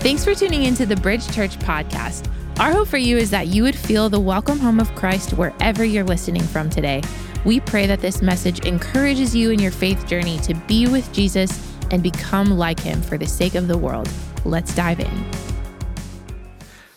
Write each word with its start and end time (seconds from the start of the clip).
Thanks 0.00 0.24
for 0.24 0.32
tuning 0.32 0.62
into 0.62 0.86
the 0.86 0.94
Bridge 0.94 1.28
Church 1.34 1.58
podcast. 1.58 2.30
Our 2.60 2.70
hope 2.70 2.86
for 2.86 2.98
you 2.98 3.18
is 3.18 3.30
that 3.30 3.48
you 3.48 3.64
would 3.64 3.74
feel 3.74 4.08
the 4.08 4.20
welcome 4.20 4.60
home 4.60 4.78
of 4.78 4.94
Christ 4.94 5.32
wherever 5.32 5.84
you're 5.84 6.04
listening 6.04 6.44
from 6.44 6.70
today. 6.70 7.02
We 7.44 7.58
pray 7.58 7.88
that 7.88 7.98
this 7.98 8.22
message 8.22 8.60
encourages 8.64 9.34
you 9.34 9.50
in 9.50 9.58
your 9.58 9.72
faith 9.72 10.06
journey 10.06 10.38
to 10.38 10.54
be 10.54 10.86
with 10.86 11.12
Jesus 11.12 11.76
and 11.90 12.00
become 12.00 12.56
like 12.56 12.78
him 12.78 13.02
for 13.02 13.18
the 13.18 13.26
sake 13.26 13.56
of 13.56 13.66
the 13.66 13.76
world. 13.76 14.08
Let's 14.44 14.72
dive 14.72 15.00
in. 15.00 15.24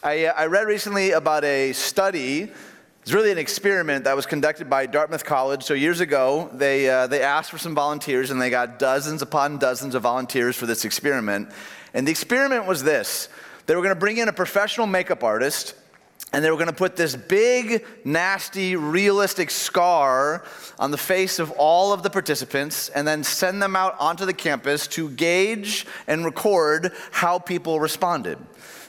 I, 0.04 0.26
uh, 0.26 0.34
I 0.38 0.46
read 0.46 0.68
recently 0.68 1.10
about 1.12 1.44
a 1.44 1.74
study. 1.74 2.52
It's 3.02 3.14
really 3.14 3.32
an 3.32 3.40
experiment 3.40 4.04
that 4.04 4.16
was 4.16 4.28
conducted 4.28 4.70
by 4.70 4.86
Dartmouth 4.86 5.26
College. 5.26 5.64
So 5.64 5.74
years 5.74 6.02
ago, 6.02 6.52
they, 6.54 6.88
uh, 6.88 7.08
they 7.08 7.24
asked 7.24 7.50
for 7.50 7.58
some 7.58 7.74
volunteers, 7.74 8.30
and 8.30 8.40
they 8.40 8.52
got 8.52 8.78
dozens 8.78 9.24
upon 9.24 9.58
dozens 9.58 9.96
of 9.96 10.04
volunteers 10.04 10.56
for 10.56 10.68
this 10.68 10.86
experiment. 10.86 11.50
And 11.94 12.08
the 12.08 12.12
experiment 12.12 12.66
was 12.66 12.84
this 12.84 13.30
they 13.66 13.76
were 13.76 13.81
going 13.81 13.95
to 13.95 14.00
bring 14.00 14.18
in 14.18 14.27
a 14.27 14.34
professional 14.34 14.88
makeup 14.88 15.23
artist. 15.23 15.76
And 16.34 16.45
they 16.45 16.50
were 16.50 16.55
going 16.55 16.67
to 16.67 16.73
put 16.73 16.95
this 16.95 17.14
big, 17.14 17.86
nasty, 18.05 18.77
realistic 18.77 19.52
scar 19.52 20.45
on 20.80 20.91
the 20.91 20.98
face 20.98 21.40
of 21.40 21.52
all 21.52 21.91
of 21.91 22.04
the 22.04 22.09
participants 22.09 22.88
and 22.88 23.05
then 23.05 23.26
send 23.26 23.62
them 23.62 23.76
out 23.76 24.00
onto 24.00 24.26
the 24.26 24.34
campus 24.34 24.88
to 24.90 25.09
gauge 25.09 25.86
and 26.08 26.23
record 26.23 26.94
how 27.12 27.38
people 27.38 27.81
responded. 27.81 28.38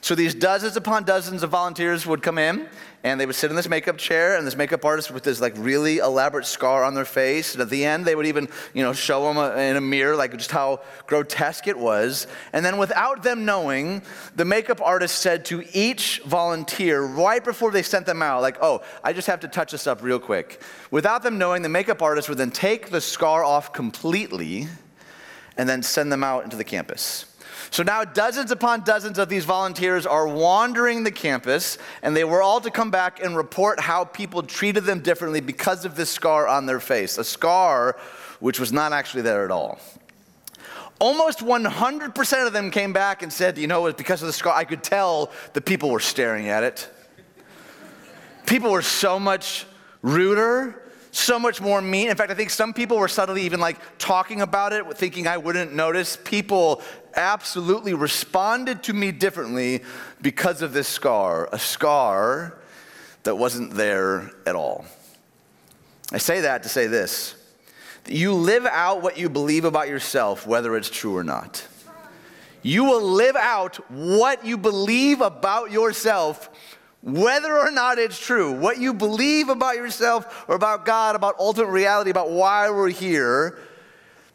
So 0.03 0.17
these 0.17 0.35
dozens 0.35 0.77
upon 0.77 1.05
dozens 1.05 1.45
of 1.45 1.51
volunteers 1.51 2.05
would 2.07 2.23
come 2.23 2.37
in 2.37 2.69
and 3.05 3.21
they 3.21 3.25
would 3.25 3.37
sit 3.37 3.51
in 3.51 3.57
this 3.57 3.69
makeup 3.69 3.99
chair 3.99 4.37
and 4.37 4.45
this 4.45 4.57
makeup 4.57 4.85
artist 4.85 5.13
with 5.13 5.23
this 5.23 5.41
like 5.41 5.55
really 5.57 5.99
elaborate 5.99 6.45
scar 6.45 6.83
on 6.83 6.95
their 6.95 7.05
face 7.05 7.53
and 7.53 7.63
at 7.63 7.71
the 7.71 7.85
end 7.85 8.05
they 8.05 8.17
would 8.17 8.27
even 8.27 8.49
you 8.75 8.83
know 8.83 8.93
show 8.93 9.23
them 9.23 9.37
a, 9.37 9.57
in 9.59 9.77
a 9.77 9.81
mirror 9.81 10.17
like 10.17 10.37
just 10.37 10.51
how 10.51 10.81
grotesque 11.07 11.69
it 11.69 11.79
was. 11.79 12.27
And 12.53 12.65
then 12.65 12.79
without 12.79 13.23
them 13.23 13.45
knowing 13.45 14.03
the 14.35 14.45
makeup 14.45 14.81
artist 14.81 15.21
said 15.21 15.45
to 15.47 15.63
each 15.73 16.21
volunteer 16.27 17.03
right 17.03 17.45
before 17.45 17.71
they 17.71 17.83
sent 17.85 18.05
them 18.05 18.23
out 18.23 18.43
like 18.43 18.59
oh 18.61 18.83
i 19.05 19.13
just 19.13 19.29
have 19.29 19.39
to 19.41 19.49
touch 19.49 19.71
this 19.71 19.87
up 19.87 20.03
real 20.03 20.19
quick. 20.19 20.61
Without 20.91 21.23
them 21.23 21.39
knowing 21.39 21.63
the 21.63 21.69
makeup 21.69 22.03
artist 22.03 22.29
would 22.29 22.39
then 22.39 22.51
take 22.51 22.91
the 22.91 23.01
scar 23.01 23.45
off 23.45 23.73
completely 23.73 24.67
and 25.57 25.69
then 25.69 25.81
send 25.81 26.11
them 26.11 26.25
out 26.25 26.43
into 26.43 26.57
the 26.57 26.65
campus 26.65 27.32
so 27.73 27.83
now 27.83 28.05
dozens 28.05 28.51
upon 28.51 28.83
dozens 28.83 29.19
of 29.19 29.31
these 29.31 29.47
volunteers 29.47 30.05
are 30.05 30.29
wandering 30.29 31.05
the 31.05 31.11
campus, 31.11 31.79
and 32.03 32.15
they 32.15 32.23
were 32.23 32.43
all 32.43 32.61
to 32.61 32.71
come 32.71 32.91
back 32.91 33.25
and 33.25 33.35
report 33.35 33.81
how 33.81 34.05
people 34.05 34.43
treated 34.43 34.85
them 34.85 35.01
differently 35.01 35.41
because 35.41 35.87
of 35.87 35.97
this 35.97 36.11
scar 36.11 36.47
on 36.47 36.67
their 36.67 36.81
face, 36.81 37.17
a 37.17 37.25
scar 37.25 37.97
which 38.41 38.61
was 38.61 38.75
not 38.75 38.93
actually 38.93 39.23
there 39.23 39.47
at 39.47 39.51
all. 39.51 39.81
Almost 40.99 41.39
100% 41.39 42.47
of 42.47 42.53
them 42.53 42.71
came 42.71 42.93
back 42.93 43.23
and 43.23 43.33
said, 43.33 43.57
you 43.57 43.67
know, 43.67 43.81
it 43.81 43.85
was 43.85 43.95
because 43.95 44.21
of 44.21 44.27
the 44.27 44.35
scar. 44.35 44.55
I 44.55 44.65
could 44.65 44.83
tell 44.83 45.33
the 45.55 45.63
people 45.63 45.89
were 45.89 45.99
staring 45.99 46.51
at 46.51 46.65
it. 46.65 46.91
People 48.45 48.71
were 48.71 48.83
so 48.83 49.19
much 49.19 49.65
ruder, 50.03 50.83
so 51.11 51.39
much 51.39 51.61
more 51.61 51.81
mean. 51.81 52.11
In 52.11 52.17
fact, 52.17 52.31
I 52.31 52.35
think 52.35 52.51
some 52.51 52.73
people 52.75 52.99
were 52.99 53.09
subtly 53.09 53.43
even 53.43 53.61
like 53.61 53.79
talking 53.99 54.43
about 54.43 54.73
it, 54.73 54.85
thinking 54.97 55.27
I 55.27 55.39
wouldn't 55.39 55.73
notice. 55.73 56.19
People 56.23 56.83
absolutely 57.17 57.95
responded 57.95 58.83
to 58.85 58.93
me 58.93 59.13
differently 59.13 59.83
because 60.21 60.63
of 60.63 60.73
this 60.73 60.89
scar, 60.89 61.49
a 61.53 61.59
scar 61.59 62.59
that 63.25 63.37
wasn't 63.37 63.73
there 63.75 64.31
at 64.47 64.57
all. 64.57 64.85
I 66.13 66.19
say 66.19 66.41
that 66.43 66.63
to 66.65 66.69
say 66.69 66.87
this 66.87 67.37
that 68.05 68.15
you 68.15 68.33
live 68.35 68.67
out 68.67 69.01
what 69.01 69.17
you 69.17 69.29
believe 69.29 69.65
about 69.65 69.89
yourself, 69.89 70.47
whether 70.47 70.77
it's 70.77 70.91
true 70.91 71.17
or 71.17 71.23
not. 71.23 71.67
You 72.63 72.85
will 72.85 73.03
live 73.03 73.37
out 73.37 73.77
what 73.91 74.45
you 74.45 74.57
believe 74.57 75.21
about 75.21 75.71
yourself 75.71 76.51
whether 77.03 77.59
or 77.59 77.71
not 77.71 77.99
it's 77.99 78.19
true, 78.19 78.53
what 78.53 78.79
you 78.79 78.95
believe 78.95 79.49
about 79.49 79.75
yourself 79.75 80.45
or 80.49 80.55
about 80.55 80.87
God, 80.87 81.17
about 81.17 81.39
ultimate 81.39 81.71
reality, 81.71 82.11
about 82.11 82.31
why 82.31 82.71
we're 82.71 82.91
here, 82.91 83.59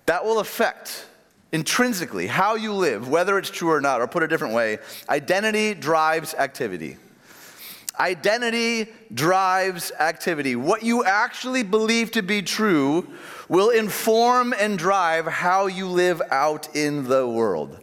that 0.05 0.25
will 0.25 0.39
affect 0.39 1.05
intrinsically 1.51 2.27
how 2.27 2.55
you 2.55 2.73
live, 2.73 3.07
whether 3.07 3.37
it's 3.37 3.49
true 3.49 3.69
or 3.69 3.81
not. 3.81 4.01
Or 4.01 4.07
put 4.07 4.23
a 4.23 4.27
different 4.27 4.53
way, 4.53 4.79
identity 5.09 5.73
drives 5.73 6.33
activity. 6.33 6.97
Identity 7.99 8.91
drives 9.13 9.91
activity. 9.99 10.55
What 10.55 10.83
you 10.83 11.03
actually 11.03 11.63
believe 11.63 12.11
to 12.11 12.21
be 12.21 12.43
true 12.43 13.07
will 13.49 13.69
inform 13.69 14.53
and 14.53 14.77
drive 14.77 15.25
how 15.25 15.65
you 15.65 15.87
live 15.87 16.21
out 16.29 16.75
in 16.75 17.07
the 17.07 17.27
world. 17.27 17.79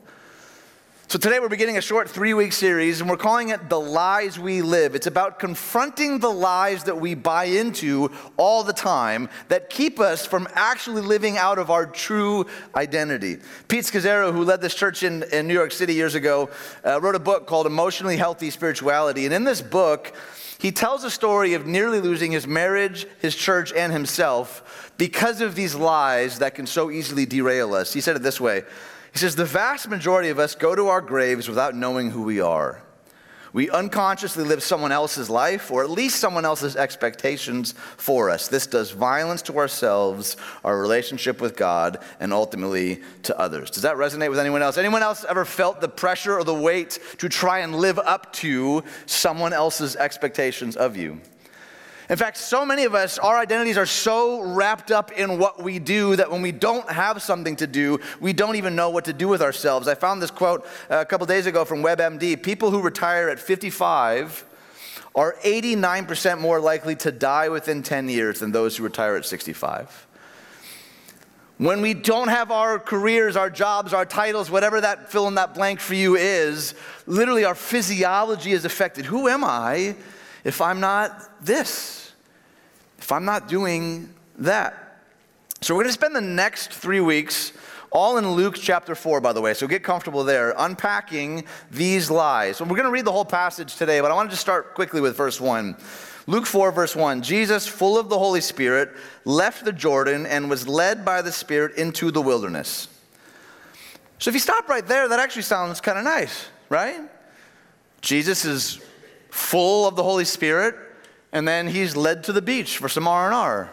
So, 1.14 1.18
today 1.20 1.38
we're 1.38 1.48
beginning 1.48 1.78
a 1.78 1.80
short 1.80 2.10
three 2.10 2.34
week 2.34 2.52
series, 2.52 3.00
and 3.00 3.08
we're 3.08 3.16
calling 3.16 3.50
it 3.50 3.68
The 3.68 3.78
Lies 3.78 4.36
We 4.36 4.62
Live. 4.62 4.96
It's 4.96 5.06
about 5.06 5.38
confronting 5.38 6.18
the 6.18 6.28
lies 6.28 6.82
that 6.82 6.98
we 6.98 7.14
buy 7.14 7.44
into 7.44 8.10
all 8.36 8.64
the 8.64 8.72
time 8.72 9.28
that 9.46 9.70
keep 9.70 10.00
us 10.00 10.26
from 10.26 10.48
actually 10.54 11.02
living 11.02 11.38
out 11.38 11.60
of 11.60 11.70
our 11.70 11.86
true 11.86 12.46
identity. 12.74 13.36
Pete 13.68 13.84
Scazzero, 13.84 14.32
who 14.32 14.42
led 14.42 14.60
this 14.60 14.74
church 14.74 15.04
in, 15.04 15.22
in 15.32 15.46
New 15.46 15.54
York 15.54 15.70
City 15.70 15.94
years 15.94 16.16
ago, 16.16 16.50
uh, 16.84 17.00
wrote 17.00 17.14
a 17.14 17.20
book 17.20 17.46
called 17.46 17.68
Emotionally 17.68 18.16
Healthy 18.16 18.50
Spirituality. 18.50 19.24
And 19.24 19.32
in 19.32 19.44
this 19.44 19.62
book, 19.62 20.12
he 20.58 20.72
tells 20.72 21.04
a 21.04 21.10
story 21.12 21.54
of 21.54 21.64
nearly 21.64 22.00
losing 22.00 22.32
his 22.32 22.48
marriage, 22.48 23.06
his 23.20 23.36
church, 23.36 23.72
and 23.72 23.92
himself 23.92 24.92
because 24.98 25.40
of 25.40 25.54
these 25.54 25.76
lies 25.76 26.40
that 26.40 26.56
can 26.56 26.66
so 26.66 26.90
easily 26.90 27.24
derail 27.24 27.72
us. 27.72 27.92
He 27.92 28.00
said 28.00 28.16
it 28.16 28.22
this 28.24 28.40
way. 28.40 28.64
He 29.14 29.20
says, 29.20 29.36
The 29.36 29.44
vast 29.44 29.88
majority 29.88 30.28
of 30.28 30.40
us 30.40 30.56
go 30.56 30.74
to 30.74 30.88
our 30.88 31.00
graves 31.00 31.48
without 31.48 31.74
knowing 31.74 32.10
who 32.10 32.22
we 32.22 32.40
are. 32.40 32.82
We 33.52 33.70
unconsciously 33.70 34.42
live 34.42 34.64
someone 34.64 34.90
else's 34.90 35.30
life, 35.30 35.70
or 35.70 35.84
at 35.84 35.90
least 35.90 36.18
someone 36.18 36.44
else's 36.44 36.74
expectations 36.74 37.72
for 37.96 38.28
us. 38.28 38.48
This 38.48 38.66
does 38.66 38.90
violence 38.90 39.42
to 39.42 39.58
ourselves, 39.58 40.36
our 40.64 40.76
relationship 40.76 41.40
with 41.40 41.56
God, 41.56 42.02
and 42.18 42.32
ultimately 42.32 43.00
to 43.22 43.38
others. 43.38 43.70
Does 43.70 43.84
that 43.84 43.94
resonate 43.94 44.30
with 44.30 44.40
anyone 44.40 44.62
else? 44.62 44.76
Anyone 44.76 45.04
else 45.04 45.24
ever 45.28 45.44
felt 45.44 45.80
the 45.80 45.88
pressure 45.88 46.36
or 46.36 46.42
the 46.42 46.52
weight 46.52 46.98
to 47.18 47.28
try 47.28 47.60
and 47.60 47.76
live 47.76 48.00
up 48.00 48.32
to 48.32 48.82
someone 49.06 49.52
else's 49.52 49.94
expectations 49.94 50.76
of 50.76 50.96
you? 50.96 51.20
In 52.10 52.16
fact, 52.16 52.36
so 52.36 52.66
many 52.66 52.84
of 52.84 52.94
us, 52.94 53.18
our 53.18 53.36
identities 53.36 53.78
are 53.78 53.86
so 53.86 54.42
wrapped 54.42 54.90
up 54.90 55.12
in 55.12 55.38
what 55.38 55.62
we 55.62 55.78
do 55.78 56.16
that 56.16 56.30
when 56.30 56.42
we 56.42 56.52
don't 56.52 56.88
have 56.90 57.22
something 57.22 57.56
to 57.56 57.66
do, 57.66 57.98
we 58.20 58.34
don't 58.34 58.56
even 58.56 58.76
know 58.76 58.90
what 58.90 59.06
to 59.06 59.14
do 59.14 59.26
with 59.26 59.40
ourselves. 59.40 59.88
I 59.88 59.94
found 59.94 60.20
this 60.20 60.30
quote 60.30 60.66
uh, 60.90 60.96
a 60.96 61.04
couple 61.06 61.26
days 61.26 61.46
ago 61.46 61.64
from 61.64 61.82
WebMD 61.82 62.42
People 62.42 62.70
who 62.70 62.82
retire 62.82 63.30
at 63.30 63.38
55 63.38 64.44
are 65.14 65.36
89% 65.44 66.40
more 66.40 66.60
likely 66.60 66.96
to 66.96 67.10
die 67.12 67.48
within 67.48 67.82
10 67.82 68.08
years 68.08 68.40
than 68.40 68.52
those 68.52 68.76
who 68.76 68.84
retire 68.84 69.16
at 69.16 69.24
65. 69.24 70.06
When 71.56 71.80
we 71.80 71.94
don't 71.94 72.28
have 72.28 72.50
our 72.50 72.80
careers, 72.80 73.36
our 73.36 73.48
jobs, 73.48 73.94
our 73.94 74.04
titles, 74.04 74.50
whatever 74.50 74.80
that 74.80 75.10
fill 75.10 75.28
in 75.28 75.36
that 75.36 75.54
blank 75.54 75.78
for 75.78 75.94
you 75.94 76.16
is, 76.16 76.74
literally 77.06 77.44
our 77.44 77.54
physiology 77.54 78.52
is 78.52 78.64
affected. 78.64 79.06
Who 79.06 79.28
am 79.28 79.44
I 79.44 79.94
if 80.44 80.60
I'm 80.60 80.78
not 80.78 81.44
this, 81.44 82.12
if 82.98 83.10
I'm 83.10 83.24
not 83.24 83.48
doing 83.48 84.12
that. 84.38 85.00
So, 85.60 85.74
we're 85.74 85.84
going 85.84 85.88
to 85.88 85.94
spend 85.94 86.14
the 86.14 86.20
next 86.20 86.72
three 86.72 87.00
weeks 87.00 87.52
all 87.90 88.18
in 88.18 88.30
Luke 88.32 88.56
chapter 88.60 88.94
4, 88.94 89.20
by 89.20 89.32
the 89.32 89.40
way, 89.40 89.54
so 89.54 89.66
get 89.66 89.82
comfortable 89.82 90.24
there, 90.24 90.52
unpacking 90.58 91.44
these 91.70 92.10
lies. 92.10 92.58
So, 92.58 92.64
we're 92.64 92.76
going 92.76 92.84
to 92.84 92.90
read 92.90 93.06
the 93.06 93.12
whole 93.12 93.24
passage 93.24 93.76
today, 93.76 94.00
but 94.00 94.10
I 94.10 94.14
want 94.14 94.28
to 94.28 94.32
just 94.32 94.42
start 94.42 94.74
quickly 94.74 95.00
with 95.00 95.16
verse 95.16 95.40
1. 95.40 95.76
Luke 96.26 96.46
4, 96.46 96.72
verse 96.72 96.96
1 96.96 97.22
Jesus, 97.22 97.66
full 97.66 97.98
of 97.98 98.08
the 98.08 98.18
Holy 98.18 98.40
Spirit, 98.40 98.90
left 99.24 99.64
the 99.64 99.72
Jordan 99.72 100.26
and 100.26 100.50
was 100.50 100.68
led 100.68 101.04
by 101.04 101.22
the 101.22 101.32
Spirit 101.32 101.76
into 101.76 102.10
the 102.10 102.20
wilderness. 102.20 102.88
So, 104.18 104.28
if 104.28 104.34
you 104.34 104.40
stop 104.40 104.68
right 104.68 104.86
there, 104.86 105.08
that 105.08 105.18
actually 105.18 105.42
sounds 105.42 105.80
kind 105.80 105.98
of 105.98 106.04
nice, 106.04 106.48
right? 106.68 107.00
Jesus 108.00 108.44
is 108.44 108.80
full 109.34 109.88
of 109.88 109.96
the 109.96 110.02
Holy 110.02 110.24
Spirit, 110.24 110.76
and 111.32 111.46
then 111.46 111.66
he's 111.66 111.96
led 111.96 112.22
to 112.22 112.32
the 112.32 112.40
beach 112.40 112.78
for 112.78 112.88
some 112.88 113.08
R&R. 113.08 113.68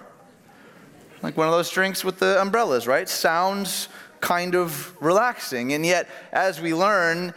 Like 1.22 1.38
one 1.38 1.48
of 1.48 1.54
those 1.54 1.70
drinks 1.70 2.04
with 2.04 2.18
the 2.18 2.42
umbrellas, 2.42 2.88
right? 2.88 3.08
Sounds 3.08 3.88
kind 4.22 4.56
of 4.56 5.00
relaxing. 5.00 5.74
And 5.74 5.86
yet, 5.86 6.10
as 6.32 6.60
we 6.60 6.74
learn, 6.74 7.36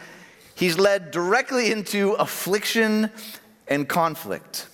he's 0.55 0.79
led 0.79 1.11
directly 1.11 1.71
into 1.71 2.13
affliction 2.13 3.11
and 3.67 3.87
conflict. 3.87 4.69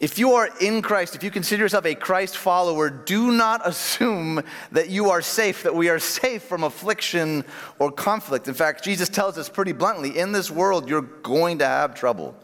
If 0.00 0.18
you 0.18 0.32
are 0.32 0.48
in 0.60 0.82
Christ, 0.82 1.14
if 1.14 1.22
you 1.22 1.30
consider 1.30 1.62
yourself 1.62 1.86
a 1.86 1.94
Christ 1.94 2.36
follower, 2.36 2.90
do 2.90 3.30
not 3.30 3.60
assume 3.64 4.42
that 4.72 4.88
you 4.88 5.10
are 5.10 5.22
safe, 5.22 5.62
that 5.62 5.76
we 5.76 5.88
are 5.90 6.00
safe 6.00 6.42
from 6.42 6.64
affliction 6.64 7.44
or 7.78 7.92
conflict. 7.92 8.48
In 8.48 8.54
fact, 8.54 8.82
Jesus 8.82 9.08
tells 9.08 9.38
us 9.38 9.48
pretty 9.48 9.72
bluntly 9.72 10.18
in 10.18 10.32
this 10.32 10.50
world, 10.50 10.88
you're 10.88 11.02
going 11.02 11.58
to 11.58 11.66
have 11.66 11.94
trouble. 11.94 12.34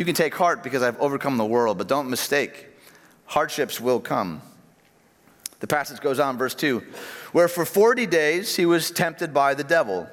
You 0.00 0.06
can 0.06 0.14
take 0.14 0.34
heart 0.34 0.62
because 0.62 0.82
I've 0.82 0.98
overcome 0.98 1.36
the 1.36 1.44
world, 1.44 1.76
but 1.76 1.86
don't 1.86 2.08
mistake. 2.08 2.68
Hardships 3.26 3.82
will 3.82 4.00
come. 4.00 4.40
The 5.58 5.66
passage 5.66 6.00
goes 6.00 6.18
on, 6.18 6.38
verse 6.38 6.54
2 6.54 6.80
where 7.32 7.48
for 7.48 7.66
40 7.66 8.06
days 8.06 8.56
he 8.56 8.64
was 8.64 8.90
tempted 8.90 9.34
by 9.34 9.52
the 9.52 9.62
devil. 9.62 10.08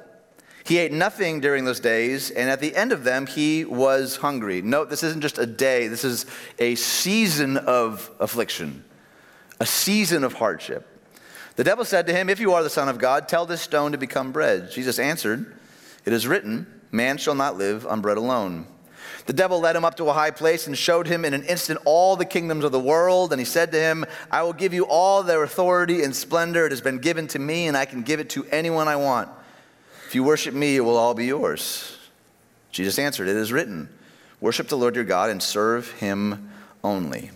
He 0.62 0.76
ate 0.76 0.92
nothing 0.92 1.40
during 1.40 1.64
those 1.64 1.80
days, 1.80 2.30
and 2.30 2.50
at 2.50 2.60
the 2.60 2.76
end 2.76 2.92
of 2.92 3.02
them, 3.02 3.26
he 3.26 3.64
was 3.64 4.16
hungry. 4.16 4.60
Note, 4.60 4.90
this 4.90 5.02
isn't 5.02 5.22
just 5.22 5.38
a 5.38 5.46
day, 5.46 5.88
this 5.88 6.04
is 6.04 6.26
a 6.58 6.74
season 6.74 7.56
of 7.56 8.10
affliction, 8.20 8.84
a 9.58 9.64
season 9.64 10.22
of 10.22 10.34
hardship. 10.34 10.86
The 11.56 11.64
devil 11.64 11.86
said 11.86 12.06
to 12.08 12.12
him, 12.12 12.28
If 12.28 12.40
you 12.40 12.52
are 12.52 12.62
the 12.62 12.68
Son 12.68 12.90
of 12.90 12.98
God, 12.98 13.26
tell 13.26 13.46
this 13.46 13.62
stone 13.62 13.92
to 13.92 13.98
become 13.98 14.32
bread. 14.32 14.70
Jesus 14.70 14.98
answered, 14.98 15.58
It 16.04 16.12
is 16.12 16.26
written, 16.26 16.66
Man 16.92 17.16
shall 17.16 17.34
not 17.34 17.56
live 17.56 17.86
on 17.86 18.02
bread 18.02 18.18
alone. 18.18 18.66
The 19.28 19.34
devil 19.34 19.60
led 19.60 19.76
him 19.76 19.84
up 19.84 19.94
to 19.98 20.08
a 20.08 20.14
high 20.14 20.30
place 20.30 20.66
and 20.66 20.76
showed 20.76 21.06
him 21.06 21.22
in 21.22 21.34
an 21.34 21.44
instant 21.44 21.78
all 21.84 22.16
the 22.16 22.24
kingdoms 22.24 22.64
of 22.64 22.72
the 22.72 22.80
world. 22.80 23.30
And 23.30 23.38
he 23.38 23.44
said 23.44 23.70
to 23.72 23.78
him, 23.78 24.06
I 24.30 24.42
will 24.42 24.54
give 24.54 24.72
you 24.72 24.86
all 24.86 25.22
their 25.22 25.42
authority 25.42 26.02
and 26.02 26.16
splendor. 26.16 26.64
It 26.64 26.72
has 26.72 26.80
been 26.80 26.96
given 26.96 27.26
to 27.28 27.38
me, 27.38 27.66
and 27.68 27.76
I 27.76 27.84
can 27.84 28.00
give 28.00 28.20
it 28.20 28.30
to 28.30 28.46
anyone 28.46 28.88
I 28.88 28.96
want. 28.96 29.28
If 30.06 30.14
you 30.14 30.24
worship 30.24 30.54
me, 30.54 30.76
it 30.76 30.80
will 30.80 30.96
all 30.96 31.12
be 31.12 31.26
yours. 31.26 31.94
Jesus 32.72 32.98
answered, 32.98 33.28
It 33.28 33.36
is 33.36 33.52
written, 33.52 33.90
Worship 34.40 34.68
the 34.68 34.78
Lord 34.78 34.94
your 34.94 35.04
God 35.04 35.28
and 35.28 35.42
serve 35.42 35.92
him 35.92 36.50
only. 36.82 37.30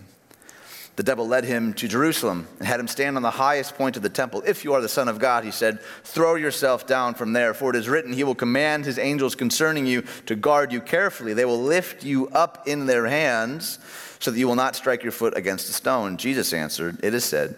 The 0.95 1.03
devil 1.03 1.27
led 1.27 1.43
him 1.43 1.73
to 1.75 1.87
Jerusalem 1.87 2.47
and 2.59 2.67
had 2.67 2.79
him 2.79 2.87
stand 2.87 3.17
on 3.17 3.23
the 3.23 3.31
highest 3.31 3.75
point 3.75 3.97
of 3.97 4.03
the 4.03 4.09
temple. 4.09 4.43
If 4.45 4.63
you 4.63 4.73
are 4.73 4.81
the 4.81 4.87
Son 4.87 5.07
of 5.07 5.17
God, 5.17 5.43
he 5.43 5.49
said, 5.49 5.81
throw 6.03 6.35
yourself 6.35 6.85
down 6.85 7.15
from 7.15 7.33
there, 7.33 7.55
for 7.55 7.71
it 7.71 7.75
is 7.75 7.89
written, 7.89 8.13
He 8.13 8.23
will 8.23 8.35
command 8.35 8.85
His 8.85 8.99
angels 8.99 9.33
concerning 9.33 9.87
you 9.87 10.03
to 10.27 10.35
guard 10.35 10.71
you 10.71 10.79
carefully. 10.79 11.33
They 11.33 11.45
will 11.45 11.61
lift 11.61 12.03
you 12.03 12.27
up 12.29 12.67
in 12.67 12.85
their 12.85 13.07
hands 13.07 13.79
so 14.19 14.29
that 14.29 14.37
you 14.37 14.47
will 14.47 14.55
not 14.55 14.75
strike 14.75 15.01
your 15.01 15.11
foot 15.11 15.35
against 15.35 15.67
a 15.67 15.73
stone. 15.73 16.17
Jesus 16.17 16.53
answered, 16.53 16.99
It 17.03 17.15
is 17.15 17.25
said, 17.25 17.55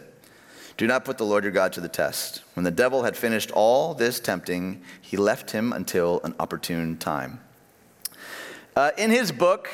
Do 0.77 0.87
not 0.87 1.03
put 1.03 1.17
the 1.17 1.25
Lord 1.25 1.43
your 1.43 1.51
God 1.51 1.73
to 1.73 1.81
the 1.81 1.89
test. 1.89 2.41
When 2.53 2.63
the 2.63 2.71
devil 2.71 3.03
had 3.03 3.17
finished 3.17 3.51
all 3.51 3.93
this 3.93 4.21
tempting, 4.21 4.81
he 5.01 5.17
left 5.17 5.51
him 5.51 5.73
until 5.73 6.21
an 6.23 6.35
opportune 6.39 6.97
time. 6.97 7.41
Uh, 8.77 8.91
in 8.97 9.11
his 9.11 9.31
book, 9.31 9.69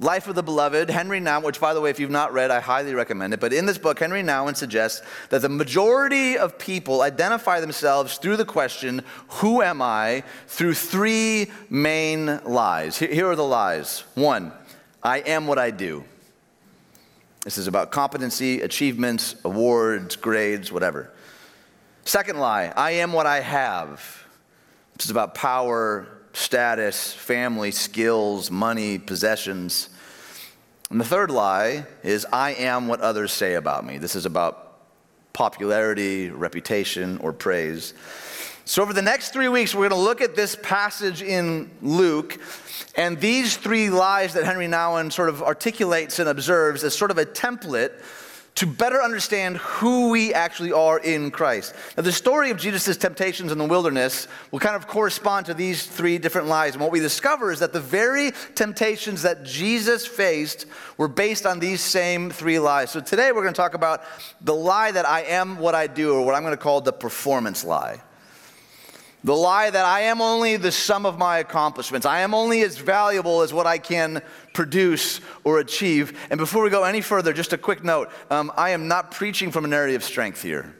Life 0.00 0.28
of 0.28 0.36
the 0.36 0.44
Beloved, 0.44 0.90
Henri 0.90 1.20
Nouwen, 1.20 1.42
which, 1.42 1.60
by 1.60 1.74
the 1.74 1.80
way, 1.80 1.90
if 1.90 1.98
you've 1.98 2.08
not 2.08 2.32
read, 2.32 2.52
I 2.52 2.60
highly 2.60 2.94
recommend 2.94 3.34
it. 3.34 3.40
But 3.40 3.52
in 3.52 3.66
this 3.66 3.78
book, 3.78 4.00
Henri 4.00 4.22
Nouwen 4.22 4.56
suggests 4.56 5.04
that 5.30 5.42
the 5.42 5.48
majority 5.48 6.38
of 6.38 6.56
people 6.56 7.02
identify 7.02 7.58
themselves 7.58 8.16
through 8.18 8.36
the 8.36 8.44
question, 8.44 9.02
Who 9.28 9.60
am 9.60 9.82
I? 9.82 10.22
through 10.46 10.74
three 10.74 11.50
main 11.68 12.40
lies. 12.44 12.96
Here 12.96 13.26
are 13.26 13.34
the 13.34 13.42
lies. 13.44 14.04
One, 14.14 14.52
I 15.02 15.18
am 15.18 15.48
what 15.48 15.58
I 15.58 15.72
do. 15.72 16.04
This 17.40 17.58
is 17.58 17.66
about 17.66 17.90
competency, 17.90 18.60
achievements, 18.60 19.34
awards, 19.44 20.14
grades, 20.14 20.70
whatever. 20.70 21.12
Second 22.04 22.38
lie, 22.38 22.72
I 22.76 22.92
am 22.92 23.12
what 23.12 23.26
I 23.26 23.40
have. 23.40 24.24
This 24.96 25.06
is 25.06 25.10
about 25.10 25.34
power, 25.34 26.17
status, 26.38 27.12
family, 27.12 27.70
skills, 27.70 28.50
money, 28.50 28.98
possessions. 28.98 29.88
And 30.90 31.00
the 31.00 31.04
third 31.04 31.30
lie 31.30 31.84
is 32.02 32.26
I 32.32 32.52
am 32.52 32.88
what 32.88 33.00
others 33.00 33.32
say 33.32 33.54
about 33.54 33.84
me. 33.84 33.98
This 33.98 34.14
is 34.14 34.24
about 34.24 34.78
popularity, 35.32 36.30
reputation, 36.30 37.18
or 37.18 37.32
praise. 37.32 37.92
So, 38.64 38.82
over 38.82 38.92
the 38.92 39.02
next 39.02 39.32
three 39.32 39.48
weeks, 39.48 39.74
we're 39.74 39.88
going 39.88 39.98
to 39.98 40.04
look 40.04 40.20
at 40.20 40.36
this 40.36 40.56
passage 40.56 41.22
in 41.22 41.70
Luke 41.82 42.38
and 42.96 43.18
these 43.18 43.56
three 43.56 43.88
lies 43.88 44.34
that 44.34 44.44
Henri 44.44 44.66
Nouwen 44.66 45.10
sort 45.10 45.30
of 45.30 45.42
articulates 45.42 46.18
and 46.18 46.28
observes 46.28 46.84
as 46.84 46.94
sort 46.94 47.10
of 47.10 47.18
a 47.18 47.24
template 47.24 47.92
to 48.58 48.66
better 48.66 49.00
understand 49.00 49.56
who 49.58 50.10
we 50.10 50.34
actually 50.34 50.72
are 50.72 50.98
in 50.98 51.30
Christ. 51.30 51.76
Now, 51.96 52.02
the 52.02 52.10
story 52.10 52.50
of 52.50 52.58
Jesus' 52.58 52.96
temptations 52.96 53.52
in 53.52 53.58
the 53.58 53.64
wilderness 53.64 54.26
will 54.50 54.58
kind 54.58 54.74
of 54.74 54.88
correspond 54.88 55.46
to 55.46 55.54
these 55.54 55.86
three 55.86 56.18
different 56.18 56.48
lies. 56.48 56.72
And 56.72 56.82
what 56.82 56.90
we 56.90 56.98
discover 56.98 57.52
is 57.52 57.60
that 57.60 57.72
the 57.72 57.80
very 57.80 58.32
temptations 58.56 59.22
that 59.22 59.44
Jesus 59.44 60.08
faced 60.08 60.66
were 60.96 61.06
based 61.06 61.46
on 61.46 61.60
these 61.60 61.80
same 61.80 62.30
three 62.30 62.58
lies. 62.58 62.90
So 62.90 62.98
today 62.98 63.30
we're 63.30 63.42
going 63.42 63.54
to 63.54 63.60
talk 63.60 63.74
about 63.74 64.02
the 64.40 64.56
lie 64.56 64.90
that 64.90 65.06
I 65.06 65.20
am 65.22 65.58
what 65.58 65.76
I 65.76 65.86
do, 65.86 66.14
or 66.14 66.26
what 66.26 66.34
I'm 66.34 66.42
going 66.42 66.50
to 66.50 66.60
call 66.60 66.80
the 66.80 66.92
performance 66.92 67.64
lie. 67.64 68.00
The 69.28 69.36
lie 69.36 69.68
that 69.68 69.84
I 69.84 70.00
am 70.04 70.22
only 70.22 70.56
the 70.56 70.72
sum 70.72 71.04
of 71.04 71.18
my 71.18 71.36
accomplishments. 71.36 72.06
I 72.06 72.20
am 72.20 72.32
only 72.32 72.62
as 72.62 72.78
valuable 72.78 73.42
as 73.42 73.52
what 73.52 73.66
I 73.66 73.76
can 73.76 74.22
produce 74.54 75.20
or 75.44 75.58
achieve. 75.58 76.18
And 76.30 76.38
before 76.38 76.62
we 76.62 76.70
go 76.70 76.84
any 76.84 77.02
further, 77.02 77.34
just 77.34 77.52
a 77.52 77.58
quick 77.58 77.84
note 77.84 78.10
um, 78.30 78.50
I 78.56 78.70
am 78.70 78.88
not 78.88 79.10
preaching 79.10 79.50
from 79.50 79.66
an 79.66 79.74
area 79.74 79.96
of 79.96 80.02
strength 80.02 80.40
here. 80.40 80.74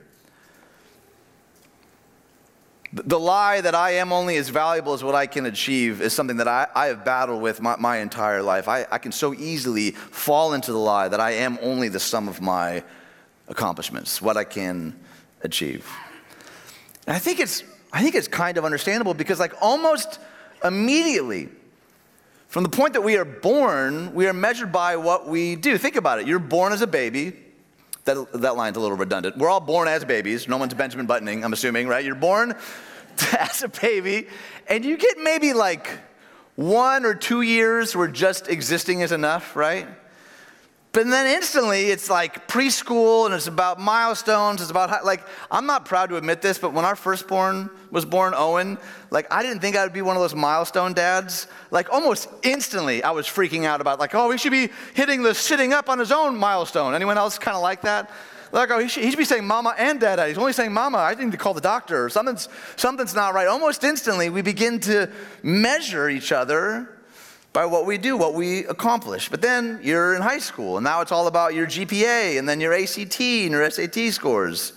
The 2.91 3.21
lie 3.21 3.61
that 3.61 3.75
I 3.75 3.91
am 3.97 4.15
only 4.15 4.39
as 4.39 4.49
valuable 4.49 4.95
as 4.95 5.05
what 5.05 5.15
I 5.15 5.27
can 5.27 5.45
achieve 5.45 6.01
is 6.01 6.15
something 6.15 6.39
that 6.39 6.49
I, 6.49 6.69
I 6.75 6.87
have 6.87 7.05
battled 7.05 7.43
with 7.43 7.61
my, 7.61 7.77
my 7.77 7.99
entire 7.99 8.43
life. 8.43 8.67
I, 8.67 8.87
I 8.91 8.97
can 8.97 9.13
so 9.13 9.35
easily 9.35 9.91
fall 9.91 10.55
into 10.55 10.73
the 10.73 10.79
lie 10.79 11.09
that 11.09 11.21
I 11.21 11.33
am 11.33 11.59
only 11.61 11.91
the 11.91 12.01
sum 12.01 12.29
of 12.29 12.41
my 12.41 12.83
accomplishments, 13.47 14.23
what 14.23 14.39
I 14.39 14.45
can 14.45 14.99
achieve. 15.43 15.87
And 17.07 17.15
I 17.15 17.19
think 17.19 17.41
it's 17.41 17.63
I 17.93 18.03
think 18.03 18.15
it's 18.15 18.29
kind 18.29 18.59
of 18.59 18.65
understandable 18.65 19.15
because, 19.15 19.39
like, 19.39 19.55
almost 19.61 20.19
immediately, 20.63 21.49
from 22.49 22.63
the 22.63 22.69
point 22.69 22.95
that 22.95 23.03
we 23.03 23.17
are 23.17 23.25
born, 23.25 24.15
we 24.15 24.27
are 24.27 24.33
measured 24.33 24.73
by 24.73 24.97
what 24.97 25.29
we 25.29 25.57
do. 25.57 25.79
Think 25.79 25.97
about 25.97 26.21
it. 26.21 26.27
You're 26.27 26.39
born 26.39 26.73
as 26.73 26.83
a 26.83 26.87
baby. 26.87 27.35
That, 28.05 28.33
that 28.41 28.57
line's 28.57 28.77
a 28.77 28.81
little 28.81 28.97
redundant. 28.97 29.37
We're 29.37 29.51
all 29.51 29.61
born 29.61 29.87
as 29.87 30.05
babies. 30.05 30.49
No 30.49 30.57
one's 30.57 30.75
Benjamin 30.75 31.07
Buttoning, 31.07 31.45
I'm 31.45 31.53
assuming, 31.53 31.89
right? 31.89 32.05
You're 32.05 32.15
born 32.15 32.55
as 33.39 33.63
a 33.63 33.69
baby, 33.69 34.29
and 34.67 34.85
you 34.85 34.97
get 34.97 35.19
maybe 35.19 35.53
like 35.53 35.89
one 36.57 37.05
or 37.05 37.15
two 37.15 37.43
years 37.43 37.95
where 37.95 38.09
just 38.09 38.49
existing 38.49 39.01
is 39.01 39.13
enough, 39.13 39.55
right? 39.55 39.87
But 40.93 41.07
then 41.07 41.27
instantly 41.27 41.91
it's 41.91 42.09
like 42.09 42.49
preschool 42.49 43.27
and 43.27 43.35
it's 43.35 43.47
about 43.47 43.79
milestones. 43.79 44.63
It's 44.63 44.71
about 44.71 44.89
how, 44.89 45.05
like, 45.05 45.23
I'm 45.51 45.67
not 45.67 45.85
proud 45.85 46.09
to 46.09 46.17
admit 46.17 46.41
this, 46.41 46.59
but 46.59 46.73
when 46.73 46.87
our 46.87 46.97
firstborn 46.97 47.69
was 47.91 48.07
born, 48.07 48.33
Owen, 48.35 48.79
like, 49.11 49.33
I 49.33 49.43
didn't 49.43 49.61
think 49.61 49.77
I 49.77 49.85
would 49.85 49.93
be 49.93 50.01
one 50.01 50.17
of 50.17 50.23
those 50.23 50.35
milestone 50.35 50.95
dads. 50.95 51.47
Like, 51.71 51.93
almost 51.93 52.29
instantly 52.43 53.03
I 53.03 53.11
was 53.11 53.27
freaking 53.27 53.65
out 53.65 53.83
about, 53.83 53.99
like, 53.99 54.15
oh, 54.15 54.31
he 54.31 54.39
should 54.39 54.51
be 54.51 54.71
hitting 54.95 55.23
the 55.23 55.35
sitting 55.35 55.75
up 55.75 55.91
on 55.91 55.99
his 55.99 56.11
own 56.11 56.37
milestone. 56.37 56.95
Anyone 56.95 57.19
else 57.19 57.39
kind 57.39 57.57
of 57.57 57.63
like 57.63 57.83
that? 57.83 58.11
Like, 58.51 58.71
oh, 58.71 58.79
he 58.79 58.89
should, 58.89 59.05
he 59.05 59.11
should 59.11 59.19
be 59.19 59.27
saying 59.27 59.47
mama 59.47 59.75
and 59.77 60.01
dada. 60.01 60.27
He's 60.27 60.39
only 60.39 60.55
saying 60.55 60.73
mama. 60.73 60.99
I 60.99 61.15
need 61.15 61.33
to 61.33 61.39
call 61.39 61.53
the 61.53 61.61
doctor. 61.61 62.09
Something's, 62.09 62.49
something's 62.77 63.15
not 63.15 63.35
right. 63.35 63.47
Almost 63.47 63.85
instantly 63.85 64.31
we 64.31 64.41
begin 64.41 64.81
to 64.81 65.11
measure 65.43 66.09
each 66.09 66.33
other 66.33 66.98
by 67.59 67.67
what 67.67 67.87
we 67.87 67.99
do, 67.99 68.17
what 68.17 68.35
we 68.35 68.65
accomplish. 68.67 69.29
But 69.29 69.43
then 69.43 69.81
you're 69.83 70.15
in 70.15 70.23
high 70.23 70.39
school, 70.39 70.77
and 70.77 70.85
now 70.85 71.01
it's 71.01 71.11
all 71.11 71.27
about 71.27 71.55
your 71.55 71.67
GPA, 71.67 72.39
and 72.39 72.49
then 72.49 72.61
your 72.61 72.73
ACT 72.73 73.21
and 73.21 73.51
your 73.51 73.69
SAT 73.69 74.13
scores. 74.13 74.75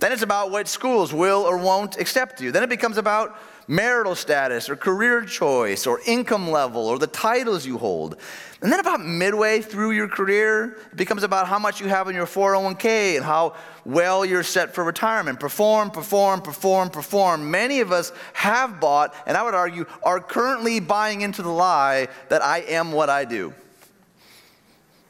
Then 0.00 0.12
it's 0.12 0.20
about 0.20 0.50
what 0.50 0.68
schools 0.68 1.14
will 1.14 1.44
or 1.44 1.56
won't 1.56 1.96
accept 1.96 2.42
you. 2.42 2.52
Then 2.52 2.62
it 2.62 2.68
becomes 2.68 2.98
about 2.98 3.38
marital 3.66 4.14
status 4.14 4.68
or 4.68 4.76
career 4.76 5.24
choice 5.24 5.86
or 5.86 6.00
income 6.06 6.50
level 6.50 6.86
or 6.86 6.98
the 6.98 7.06
titles 7.06 7.66
you 7.66 7.78
hold. 7.78 8.16
And 8.62 8.72
then 8.72 8.80
about 8.80 9.00
midway 9.00 9.60
through 9.60 9.92
your 9.92 10.08
career, 10.08 10.78
it 10.90 10.96
becomes 10.96 11.22
about 11.22 11.48
how 11.48 11.58
much 11.58 11.80
you 11.80 11.88
have 11.88 12.08
in 12.08 12.14
your 12.14 12.26
401k 12.26 13.16
and 13.16 13.24
how 13.24 13.54
well 13.84 14.24
you're 14.24 14.42
set 14.42 14.74
for 14.74 14.84
retirement. 14.84 15.38
Perform, 15.38 15.90
perform, 15.90 16.40
perform, 16.40 16.90
perform. 16.90 17.50
Many 17.50 17.80
of 17.80 17.92
us 17.92 18.12
have 18.32 18.80
bought, 18.80 19.14
and 19.26 19.36
I 19.36 19.42
would 19.42 19.54
argue, 19.54 19.84
are 20.02 20.20
currently 20.20 20.80
buying 20.80 21.20
into 21.20 21.42
the 21.42 21.50
lie 21.50 22.08
that 22.28 22.42
I 22.42 22.60
am 22.60 22.92
what 22.92 23.10
I 23.10 23.24
do. 23.24 23.52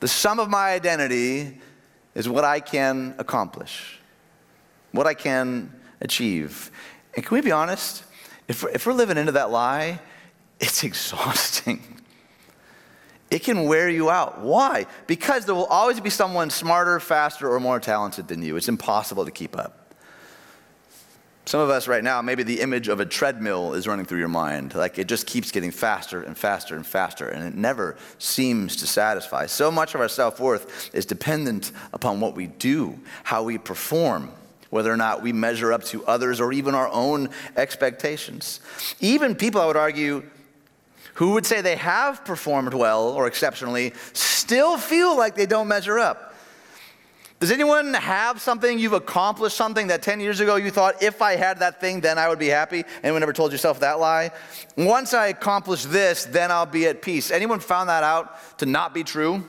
The 0.00 0.08
sum 0.08 0.40
of 0.40 0.50
my 0.50 0.70
identity 0.70 1.60
is 2.14 2.28
what 2.28 2.44
I 2.44 2.60
can 2.60 3.14
accomplish, 3.18 3.98
what 4.92 5.06
I 5.06 5.14
can 5.14 5.72
achieve. 6.00 6.70
And 7.14 7.24
can 7.24 7.34
we 7.34 7.40
be 7.40 7.52
honest? 7.52 8.04
If 8.48 8.62
we're, 8.62 8.70
if 8.70 8.86
we're 8.86 8.92
living 8.92 9.16
into 9.16 9.32
that 9.32 9.50
lie, 9.50 10.00
it's 10.60 10.84
exhausting. 10.84 11.80
It 13.30 13.42
can 13.42 13.64
wear 13.64 13.88
you 13.88 14.10
out. 14.10 14.40
Why? 14.40 14.86
Because 15.06 15.44
there 15.44 15.54
will 15.54 15.66
always 15.66 15.98
be 15.98 16.10
someone 16.10 16.50
smarter, 16.50 17.00
faster, 17.00 17.50
or 17.50 17.58
more 17.58 17.80
talented 17.80 18.28
than 18.28 18.42
you. 18.42 18.56
It's 18.56 18.68
impossible 18.68 19.24
to 19.24 19.30
keep 19.30 19.56
up. 19.56 19.84
Some 21.46 21.60
of 21.60 21.68
us 21.68 21.88
right 21.88 22.02
now, 22.02 22.22
maybe 22.22 22.42
the 22.42 22.60
image 22.60 22.88
of 22.88 23.00
a 23.00 23.06
treadmill 23.06 23.74
is 23.74 23.86
running 23.86 24.06
through 24.06 24.20
your 24.20 24.28
mind. 24.28 24.74
Like 24.74 24.98
it 24.98 25.08
just 25.08 25.26
keeps 25.26 25.50
getting 25.50 25.70
faster 25.72 26.22
and 26.22 26.38
faster 26.38 26.74
and 26.74 26.86
faster, 26.86 27.28
and 27.28 27.46
it 27.46 27.54
never 27.54 27.96
seems 28.18 28.76
to 28.76 28.86
satisfy. 28.86 29.46
So 29.46 29.70
much 29.70 29.94
of 29.94 30.00
our 30.00 30.08
self 30.08 30.40
worth 30.40 30.94
is 30.94 31.04
dependent 31.04 31.72
upon 31.92 32.20
what 32.20 32.34
we 32.34 32.46
do, 32.46 32.98
how 33.24 33.42
we 33.42 33.58
perform 33.58 34.30
whether 34.74 34.92
or 34.92 34.96
not 34.96 35.22
we 35.22 35.32
measure 35.32 35.72
up 35.72 35.84
to 35.84 36.04
others 36.04 36.40
or 36.40 36.52
even 36.52 36.74
our 36.74 36.88
own 36.88 37.28
expectations. 37.56 38.58
Even 38.98 39.36
people, 39.36 39.60
I 39.60 39.66
would 39.66 39.76
argue, 39.76 40.24
who 41.14 41.34
would 41.34 41.46
say 41.46 41.60
they 41.60 41.76
have 41.76 42.24
performed 42.24 42.74
well 42.74 43.06
or 43.10 43.28
exceptionally 43.28 43.92
still 44.14 44.76
feel 44.76 45.16
like 45.16 45.36
they 45.36 45.46
don't 45.46 45.68
measure 45.68 46.00
up. 46.00 46.34
Does 47.38 47.52
anyone 47.52 47.94
have 47.94 48.40
something 48.40 48.76
you've 48.80 48.94
accomplished 48.94 49.56
something 49.56 49.86
that 49.86 50.02
10 50.02 50.18
years 50.18 50.40
ago 50.40 50.56
you 50.56 50.72
thought 50.72 51.00
if 51.04 51.22
I 51.22 51.36
had 51.36 51.60
that 51.60 51.80
thing 51.80 52.00
then 52.00 52.18
I 52.18 52.28
would 52.28 52.40
be 52.40 52.48
happy? 52.48 52.82
Anyone 53.04 53.22
ever 53.22 53.32
told 53.32 53.52
yourself 53.52 53.78
that 53.78 54.00
lie? 54.00 54.32
Once 54.76 55.14
I 55.14 55.28
accomplish 55.28 55.84
this, 55.84 56.24
then 56.24 56.50
I'll 56.50 56.66
be 56.66 56.86
at 56.86 57.00
peace. 57.00 57.30
Anyone 57.30 57.60
found 57.60 57.90
that 57.90 58.02
out 58.02 58.58
to 58.58 58.66
not 58.66 58.92
be 58.92 59.04
true? 59.04 59.44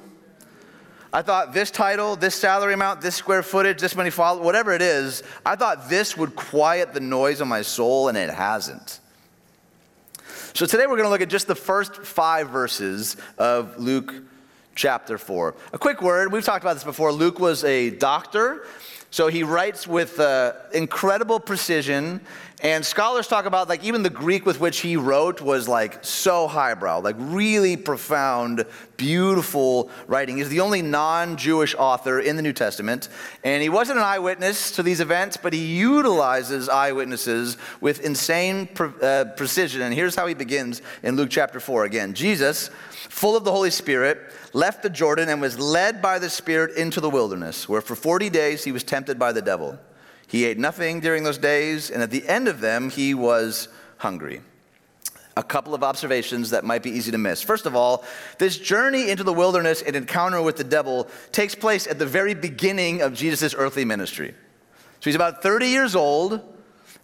I 1.13 1.21
thought 1.21 1.53
this 1.53 1.71
title, 1.71 2.15
this 2.15 2.35
salary 2.35 2.73
amount, 2.73 3.01
this 3.01 3.15
square 3.15 3.43
footage, 3.43 3.79
this 3.79 3.95
many 3.95 4.09
followers, 4.09 4.43
whatever 4.43 4.73
it 4.73 4.81
is, 4.81 5.23
I 5.45 5.55
thought 5.55 5.89
this 5.89 6.17
would 6.17 6.35
quiet 6.35 6.93
the 6.93 6.99
noise 6.99 7.41
of 7.41 7.47
my 7.47 7.61
soul, 7.61 8.09
and 8.09 8.17
it 8.17 8.29
hasn't. 8.29 8.99
So 10.53 10.65
today 10.65 10.87
we're 10.87 10.97
going 10.97 11.03
to 11.03 11.09
look 11.09 11.21
at 11.21 11.29
just 11.29 11.47
the 11.47 11.55
first 11.55 12.03
five 12.03 12.49
verses 12.49 13.17
of 13.37 13.77
Luke 13.77 14.13
chapter 14.73 15.17
4. 15.17 15.55
A 15.73 15.77
quick 15.77 16.01
word 16.01 16.31
we've 16.31 16.43
talked 16.43 16.63
about 16.63 16.75
this 16.75 16.83
before. 16.83 17.11
Luke 17.11 17.39
was 17.39 17.63
a 17.63 17.89
doctor, 17.89 18.65
so 19.09 19.27
he 19.27 19.43
writes 19.43 19.87
with 19.87 20.19
uh, 20.19 20.53
incredible 20.73 21.39
precision. 21.39 22.21
And 22.65 22.83
scholars 22.83 23.27
talk 23.27 23.45
about 23.45 23.69
like 23.69 23.83
even 23.83 24.01
the 24.01 24.09
Greek 24.09 24.43
with 24.43 24.59
which 24.59 24.79
he 24.79 24.97
wrote 24.97 25.39
was 25.39 25.67
like 25.67 26.03
so 26.03 26.47
highbrow, 26.47 26.99
like 26.99 27.15
really 27.19 27.77
profound, 27.77 28.65
beautiful 28.97 29.91
writing. 30.07 30.37
He's 30.37 30.49
the 30.49 30.61
only 30.61 30.81
non 30.81 31.37
Jewish 31.37 31.75
author 31.75 32.19
in 32.19 32.37
the 32.37 32.41
New 32.41 32.53
Testament. 32.53 33.09
And 33.43 33.61
he 33.61 33.69
wasn't 33.69 33.99
an 33.99 34.03
eyewitness 34.03 34.71
to 34.71 34.81
these 34.81 34.99
events, 34.99 35.37
but 35.37 35.53
he 35.53 35.63
utilizes 35.63 36.67
eyewitnesses 36.67 37.57
with 37.81 38.03
insane 38.03 38.65
pre- 38.65 38.89
uh, 38.99 39.25
precision. 39.37 39.83
And 39.83 39.93
here's 39.93 40.15
how 40.15 40.25
he 40.25 40.33
begins 40.33 40.81
in 41.03 41.17
Luke 41.17 41.29
chapter 41.29 41.59
4 41.59 41.85
again. 41.85 42.15
Jesus, 42.15 42.71
full 43.09 43.37
of 43.37 43.43
the 43.43 43.51
Holy 43.51 43.69
Spirit, 43.69 44.33
left 44.53 44.81
the 44.81 44.89
Jordan 44.89 45.29
and 45.29 45.39
was 45.39 45.59
led 45.59 46.01
by 46.01 46.17
the 46.17 46.31
Spirit 46.31 46.75
into 46.77 46.99
the 46.99 47.11
wilderness, 47.11 47.69
where 47.69 47.81
for 47.81 47.95
40 47.95 48.31
days 48.31 48.63
he 48.63 48.71
was 48.71 48.83
tempted 48.83 49.19
by 49.19 49.31
the 49.31 49.43
devil. 49.43 49.77
He 50.27 50.45
ate 50.45 50.57
nothing 50.57 50.99
during 50.99 51.23
those 51.23 51.37
days, 51.37 51.91
and 51.91 52.01
at 52.01 52.11
the 52.11 52.27
end 52.27 52.47
of 52.47 52.61
them, 52.61 52.89
he 52.89 53.13
was 53.13 53.67
hungry. 53.97 54.41
A 55.37 55.43
couple 55.43 55.73
of 55.73 55.83
observations 55.83 56.51
that 56.51 56.63
might 56.63 56.81
be 56.81 56.89
easy 56.89 57.11
to 57.11 57.17
miss. 57.17 57.41
First 57.41 57.65
of 57.65 57.75
all, 57.75 58.03
this 58.39 58.57
journey 58.57 59.09
into 59.09 59.23
the 59.23 59.33
wilderness 59.33 59.81
and 59.81 59.95
encounter 59.95 60.41
with 60.41 60.55
the 60.55 60.63
devil 60.63 61.09
takes 61.31 61.53
place 61.55 61.87
at 61.87 61.99
the 61.99 62.05
very 62.05 62.33
beginning 62.33 63.01
of 63.01 63.13
Jesus' 63.13 63.53
earthly 63.53 63.85
ministry. 63.85 64.33
So 65.01 65.09
he's 65.09 65.15
about 65.15 65.43
30 65.43 65.67
years 65.67 65.95
old, 65.95 66.41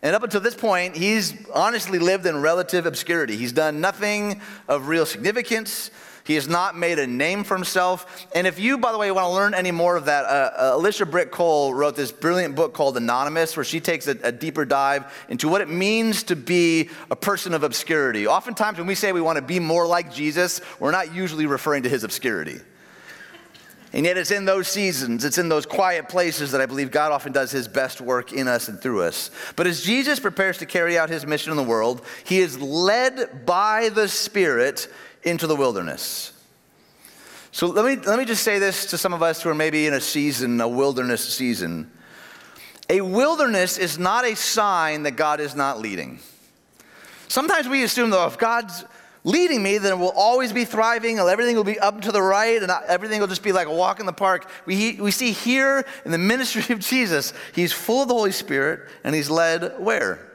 and 0.01 0.15
up 0.15 0.23
until 0.23 0.41
this 0.41 0.55
point, 0.55 0.95
he's 0.95 1.45
honestly 1.53 1.99
lived 1.99 2.25
in 2.25 2.41
relative 2.41 2.85
obscurity. 2.85 3.37
He's 3.37 3.51
done 3.51 3.81
nothing 3.81 4.41
of 4.67 4.87
real 4.87 5.05
significance. 5.05 5.91
He 6.23 6.35
has 6.35 6.47
not 6.47 6.77
made 6.77 6.99
a 6.99 7.07
name 7.07 7.43
for 7.43 7.55
himself. 7.55 8.27
And 8.35 8.45
if 8.45 8.59
you, 8.59 8.77
by 8.77 8.91
the 8.91 8.97
way, 8.97 9.11
want 9.11 9.25
to 9.25 9.33
learn 9.33 9.53
any 9.53 9.71
more 9.71 9.95
of 9.95 10.05
that, 10.05 10.25
uh, 10.25 10.27
uh, 10.27 10.71
Alicia 10.75 11.05
Britt 11.05 11.31
Chole 11.31 11.73
wrote 11.73 11.95
this 11.95 12.11
brilliant 12.11 12.55
book 12.55 12.73
called 12.73 12.95
Anonymous, 12.97 13.57
where 13.57 13.63
she 13.63 13.79
takes 13.79 14.07
a, 14.07 14.17
a 14.23 14.31
deeper 14.31 14.65
dive 14.65 15.11
into 15.29 15.49
what 15.49 15.61
it 15.61 15.69
means 15.69 16.23
to 16.23 16.35
be 16.35 16.89
a 17.09 17.15
person 17.15 17.53
of 17.53 17.63
obscurity. 17.63 18.27
Oftentimes, 18.27 18.77
when 18.77 18.87
we 18.87 18.95
say 18.95 19.11
we 19.11 19.21
want 19.21 19.37
to 19.37 19.41
be 19.41 19.59
more 19.59 19.87
like 19.87 20.13
Jesus, 20.13 20.61
we're 20.79 20.91
not 20.91 21.13
usually 21.13 21.45
referring 21.47 21.83
to 21.83 21.89
his 21.89 22.03
obscurity. 22.03 22.59
And 23.93 24.05
yet, 24.05 24.15
it's 24.15 24.31
in 24.31 24.45
those 24.45 24.69
seasons, 24.69 25.25
it's 25.25 25.37
in 25.37 25.49
those 25.49 25.65
quiet 25.65 26.07
places 26.07 26.51
that 26.51 26.61
I 26.61 26.65
believe 26.65 26.91
God 26.91 27.11
often 27.11 27.33
does 27.33 27.51
his 27.51 27.67
best 27.67 27.99
work 27.99 28.31
in 28.31 28.47
us 28.47 28.69
and 28.69 28.79
through 28.79 29.01
us. 29.01 29.31
But 29.57 29.67
as 29.67 29.81
Jesus 29.81 30.17
prepares 30.17 30.59
to 30.59 30.65
carry 30.65 30.97
out 30.97 31.09
his 31.09 31.25
mission 31.25 31.51
in 31.51 31.57
the 31.57 31.63
world, 31.63 32.05
he 32.23 32.39
is 32.39 32.57
led 32.61 33.45
by 33.45 33.89
the 33.89 34.07
Spirit 34.07 34.87
into 35.23 35.47
the 35.47 35.55
wilderness. 35.55 36.33
So 37.51 37.67
let 37.67 37.85
me, 37.85 38.01
let 38.05 38.17
me 38.17 38.25
just 38.25 38.43
say 38.43 38.59
this 38.59 38.85
to 38.87 38.97
some 38.97 39.13
of 39.13 39.21
us 39.21 39.41
who 39.41 39.49
are 39.49 39.55
maybe 39.55 39.85
in 39.85 39.93
a 39.93 40.01
season, 40.01 40.61
a 40.61 40.67
wilderness 40.67 41.33
season. 41.33 41.91
A 42.89 43.01
wilderness 43.01 43.77
is 43.77 43.99
not 43.99 44.25
a 44.25 44.35
sign 44.35 45.03
that 45.03 45.11
God 45.11 45.39
is 45.39 45.55
not 45.55 45.79
leading. 45.79 46.19
Sometimes 47.27 47.67
we 47.67 47.83
assume, 47.83 48.09
though, 48.09 48.25
if 48.25 48.37
God's 48.37 48.85
leading 49.23 49.61
me, 49.61 49.77
then 49.77 49.99
we'll 49.99 50.11
always 50.11 50.51
be 50.51 50.65
thriving, 50.65 51.19
and 51.19 51.29
everything 51.29 51.55
will 51.55 51.63
be 51.63 51.79
up 51.79 52.01
to 52.01 52.11
the 52.11 52.21
right, 52.21 52.61
and 52.61 52.71
everything 52.87 53.19
will 53.19 53.27
just 53.27 53.43
be 53.43 53.51
like 53.51 53.67
a 53.67 53.73
walk 53.73 53.99
in 53.99 54.05
the 54.05 54.13
park. 54.13 54.49
We, 54.65 54.93
we 54.99 55.11
see 55.11 55.31
here 55.31 55.85
in 56.05 56.11
the 56.11 56.17
ministry 56.33 56.73
of 56.73 56.79
Jesus, 56.79 57.33
he's 57.53 57.73
full 57.73 58.01
of 58.01 58.07
the 58.07 58.13
Holy 58.13 58.31
Spirit, 58.31 58.89
and 59.03 59.13
he's 59.13 59.29
led 59.29 59.79
where? 59.79 60.31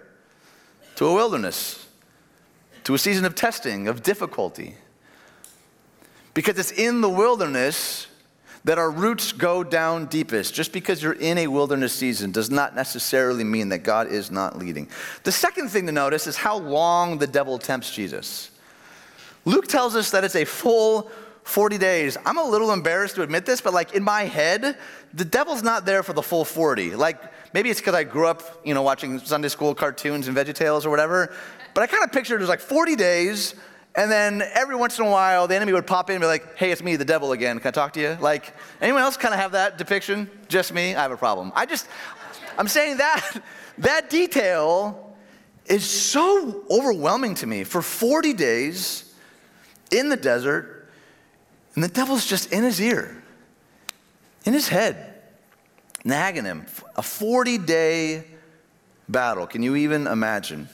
To 0.96 1.06
a 1.06 1.14
wilderness 1.14 1.85
to 2.86 2.94
a 2.94 2.98
season 2.98 3.24
of 3.24 3.34
testing, 3.34 3.88
of 3.88 4.04
difficulty. 4.04 4.76
Because 6.34 6.56
it's 6.56 6.70
in 6.70 7.00
the 7.00 7.08
wilderness 7.08 8.06
that 8.62 8.78
our 8.78 8.92
roots 8.92 9.32
go 9.32 9.64
down 9.64 10.06
deepest. 10.06 10.54
Just 10.54 10.72
because 10.72 11.02
you're 11.02 11.14
in 11.14 11.36
a 11.38 11.48
wilderness 11.48 11.92
season 11.92 12.30
does 12.30 12.48
not 12.48 12.76
necessarily 12.76 13.42
mean 13.42 13.70
that 13.70 13.78
God 13.78 14.06
is 14.06 14.30
not 14.30 14.56
leading. 14.56 14.88
The 15.24 15.32
second 15.32 15.68
thing 15.70 15.86
to 15.86 15.92
notice 15.92 16.28
is 16.28 16.36
how 16.36 16.58
long 16.58 17.18
the 17.18 17.26
devil 17.26 17.58
tempts 17.58 17.92
Jesus. 17.92 18.52
Luke 19.44 19.66
tells 19.66 19.96
us 19.96 20.12
that 20.12 20.22
it's 20.22 20.36
a 20.36 20.44
full 20.44 21.10
40 21.46 21.78
days. 21.78 22.16
I'm 22.26 22.38
a 22.38 22.44
little 22.44 22.72
embarrassed 22.72 23.14
to 23.14 23.22
admit 23.22 23.46
this, 23.46 23.60
but 23.60 23.72
like 23.72 23.94
in 23.94 24.02
my 24.02 24.22
head, 24.22 24.76
the 25.14 25.24
devil's 25.24 25.62
not 25.62 25.86
there 25.86 26.02
for 26.02 26.12
the 26.12 26.22
full 26.22 26.44
40. 26.44 26.96
Like 26.96 27.22
maybe 27.54 27.70
it's 27.70 27.80
because 27.80 27.94
I 27.94 28.02
grew 28.02 28.26
up, 28.26 28.42
you 28.64 28.74
know, 28.74 28.82
watching 28.82 29.20
Sunday 29.20 29.48
school 29.48 29.72
cartoons 29.72 30.26
and 30.26 30.36
VeggieTales 30.36 30.84
or 30.84 30.90
whatever. 30.90 31.32
But 31.72 31.82
I 31.82 31.86
kind 31.86 32.02
of 32.02 32.10
pictured 32.10 32.36
it 32.36 32.40
was 32.40 32.48
like 32.48 32.58
40 32.58 32.96
days, 32.96 33.54
and 33.94 34.10
then 34.10 34.42
every 34.54 34.74
once 34.74 34.98
in 34.98 35.06
a 35.06 35.10
while, 35.10 35.46
the 35.46 35.54
enemy 35.54 35.72
would 35.72 35.86
pop 35.86 36.10
in 36.10 36.16
and 36.16 36.22
be 36.22 36.26
like, 36.26 36.56
hey, 36.56 36.72
it's 36.72 36.82
me, 36.82 36.96
the 36.96 37.04
devil 37.04 37.30
again. 37.30 37.60
Can 37.60 37.68
I 37.68 37.70
talk 37.70 37.92
to 37.92 38.00
you? 38.00 38.18
Like, 38.20 38.52
anyone 38.80 39.02
else 39.02 39.16
kind 39.16 39.32
of 39.32 39.38
have 39.38 39.52
that 39.52 39.78
depiction? 39.78 40.28
Just 40.48 40.74
me? 40.74 40.96
I 40.96 41.02
have 41.02 41.12
a 41.12 41.16
problem. 41.16 41.52
I 41.54 41.64
just, 41.64 41.86
I'm 42.58 42.66
saying 42.66 42.96
that, 42.96 43.40
that 43.78 44.10
detail 44.10 45.16
is 45.64 45.84
so 45.84 46.64
overwhelming 46.68 47.36
to 47.36 47.46
me. 47.46 47.62
For 47.62 47.82
40 47.82 48.32
days 48.32 49.14
in 49.92 50.08
the 50.08 50.16
desert, 50.16 50.75
and 51.76 51.85
the 51.85 51.88
devil's 51.88 52.26
just 52.26 52.52
in 52.52 52.64
his 52.64 52.80
ear, 52.80 53.23
in 54.45 54.52
his 54.52 54.66
head, 54.66 55.14
nagging 56.04 56.45
him. 56.45 56.66
A 56.97 57.02
40 57.02 57.59
day 57.59 58.25
battle. 59.09 59.47
Can 59.47 59.62
you 59.62 59.76
even 59.76 60.06
imagine? 60.06 60.68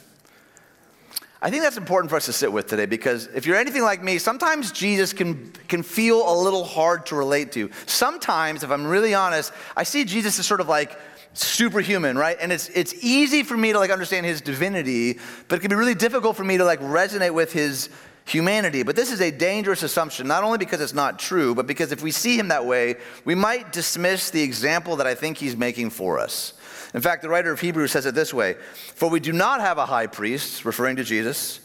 I 1.41 1.49
think 1.49 1.61
that's 1.61 1.75
important 1.75 2.09
for 2.09 2.15
us 2.15 2.25
to 2.27 2.33
sit 2.33 2.53
with 2.53 2.67
today 2.67 2.85
because 2.85 3.27
if 3.35 3.45
you're 3.45 3.57
anything 3.57 3.83
like 3.83 4.01
me, 4.01 4.17
sometimes 4.17 4.71
Jesus 4.71 5.11
can, 5.11 5.51
can 5.67 5.83
feel 5.83 6.31
a 6.31 6.35
little 6.41 6.63
hard 6.63 7.05
to 7.07 7.15
relate 7.15 7.51
to. 7.51 7.69
Sometimes, 7.85 8.63
if 8.63 8.71
I'm 8.71 8.87
really 8.87 9.13
honest, 9.13 9.51
I 9.75 9.83
see 9.83 10.05
Jesus 10.05 10.39
as 10.39 10.47
sort 10.47 10.61
of 10.61 10.69
like 10.69 10.97
superhuman, 11.33 12.17
right? 12.17 12.37
And 12.39 12.53
it's, 12.53 12.69
it's 12.69 12.93
easy 13.03 13.43
for 13.43 13.57
me 13.57 13.73
to 13.73 13.79
like 13.79 13.91
understand 13.91 14.25
his 14.25 14.39
divinity, 14.39 15.19
but 15.49 15.57
it 15.57 15.59
can 15.59 15.69
be 15.69 15.75
really 15.75 15.95
difficult 15.95 16.37
for 16.37 16.45
me 16.45 16.57
to 16.57 16.63
like 16.63 16.79
resonate 16.79 17.33
with 17.33 17.51
his 17.51 17.89
humanity. 18.25 18.83
But 18.83 18.95
this 18.95 19.11
is 19.11 19.21
a 19.21 19.31
dangerous 19.31 19.83
assumption, 19.83 20.27
not 20.27 20.43
only 20.43 20.57
because 20.57 20.81
it's 20.81 20.93
not 20.93 21.19
true, 21.19 21.55
but 21.55 21.67
because 21.67 21.91
if 21.91 22.01
we 22.01 22.11
see 22.11 22.37
him 22.37 22.49
that 22.49 22.65
way, 22.65 22.95
we 23.25 23.35
might 23.35 23.71
dismiss 23.71 24.29
the 24.29 24.41
example 24.41 24.95
that 24.97 25.07
I 25.07 25.15
think 25.15 25.37
he's 25.37 25.57
making 25.57 25.89
for 25.89 26.19
us. 26.19 26.53
In 26.93 27.01
fact, 27.01 27.21
the 27.21 27.29
writer 27.29 27.51
of 27.51 27.59
Hebrews 27.59 27.91
says 27.91 28.05
it 28.05 28.15
this 28.15 28.33
way 28.33 28.55
For 28.95 29.09
we 29.09 29.19
do 29.19 29.33
not 29.33 29.61
have 29.61 29.77
a 29.77 29.85
high 29.85 30.07
priest, 30.07 30.65
referring 30.65 30.95
to 30.97 31.03
Jesus, 31.03 31.59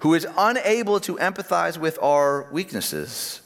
who 0.00 0.14
is 0.14 0.26
unable 0.36 1.00
to 1.00 1.16
empathize 1.16 1.78
with 1.78 1.98
our 2.02 2.46
weaknesses. 2.52 3.40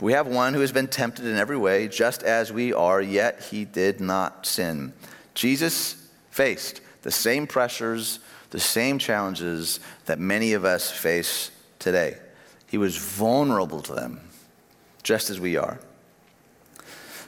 We 0.00 0.12
have 0.12 0.26
one 0.26 0.54
who 0.54 0.60
has 0.60 0.72
been 0.72 0.88
tempted 0.88 1.24
in 1.24 1.36
every 1.36 1.56
way, 1.56 1.88
just 1.88 2.22
as 2.22 2.52
we 2.52 2.72
are, 2.72 3.00
yet 3.00 3.44
he 3.44 3.64
did 3.64 4.00
not 4.00 4.44
sin. 4.44 4.92
Jesus 5.34 6.08
faced 6.30 6.80
the 7.02 7.10
same 7.10 7.46
pressures, 7.46 8.18
the 8.50 8.60
same 8.60 8.98
challenges 8.98 9.80
that 10.06 10.18
many 10.18 10.52
of 10.52 10.64
us 10.64 10.90
face 10.90 11.50
today. 11.84 12.16
He 12.66 12.78
was 12.78 12.96
vulnerable 12.96 13.80
to 13.82 13.94
them, 13.94 14.20
just 15.02 15.30
as 15.30 15.38
we 15.38 15.56
are. 15.56 15.78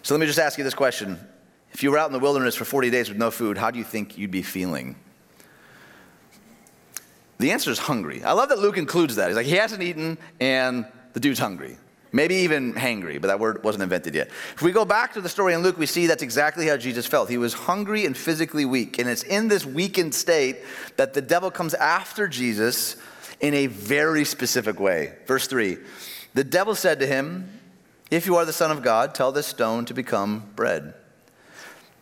So 0.02 0.14
let 0.14 0.20
me 0.20 0.26
just 0.26 0.38
ask 0.38 0.58
you 0.58 0.64
this 0.64 0.74
question 0.74 1.20
if 1.72 1.82
you 1.82 1.90
were 1.90 1.98
out 1.98 2.06
in 2.06 2.14
the 2.14 2.18
wilderness 2.18 2.54
for 2.54 2.64
40 2.64 2.90
days 2.90 3.10
with 3.10 3.18
no 3.18 3.30
food, 3.30 3.58
how 3.58 3.70
do 3.70 3.78
you 3.78 3.84
think 3.84 4.16
you'd 4.16 4.30
be 4.30 4.42
feeling? 4.42 4.96
The 7.38 7.52
answer 7.52 7.70
is 7.70 7.78
hungry. 7.78 8.24
I 8.24 8.32
love 8.32 8.48
that 8.48 8.58
Luke 8.58 8.78
includes 8.78 9.16
that. 9.16 9.28
He's 9.28 9.36
like, 9.36 9.44
he 9.44 9.56
hasn't 9.56 9.82
eaten, 9.82 10.16
and 10.40 10.86
the 11.12 11.20
dude's 11.20 11.38
hungry. 11.38 11.76
Maybe 12.12 12.36
even 12.36 12.72
hangry, 12.72 13.20
but 13.20 13.26
that 13.28 13.38
word 13.38 13.62
wasn't 13.62 13.82
invented 13.82 14.14
yet. 14.14 14.28
If 14.54 14.62
we 14.62 14.72
go 14.72 14.86
back 14.86 15.12
to 15.14 15.20
the 15.20 15.28
story 15.28 15.52
in 15.52 15.60
Luke, 15.60 15.76
we 15.76 15.84
see 15.84 16.06
that's 16.06 16.22
exactly 16.22 16.66
how 16.66 16.78
Jesus 16.78 17.04
felt. 17.04 17.28
He 17.28 17.36
was 17.36 17.52
hungry 17.52 18.06
and 18.06 18.16
physically 18.16 18.64
weak. 18.64 18.98
And 18.98 19.06
it's 19.06 19.22
in 19.22 19.48
this 19.48 19.66
weakened 19.66 20.14
state 20.14 20.58
that 20.96 21.12
the 21.12 21.20
devil 21.20 21.50
comes 21.50 21.74
after 21.74 22.26
Jesus 22.26 22.96
in 23.40 23.54
a 23.54 23.66
very 23.66 24.24
specific 24.24 24.80
way. 24.80 25.14
Verse 25.26 25.46
3 25.46 25.78
The 26.34 26.44
devil 26.44 26.74
said 26.74 27.00
to 27.00 27.06
him, 27.06 27.48
If 28.10 28.26
you 28.26 28.36
are 28.36 28.44
the 28.44 28.52
Son 28.52 28.70
of 28.70 28.82
God, 28.82 29.14
tell 29.14 29.32
this 29.32 29.46
stone 29.46 29.84
to 29.86 29.94
become 29.94 30.50
bread. 30.56 30.94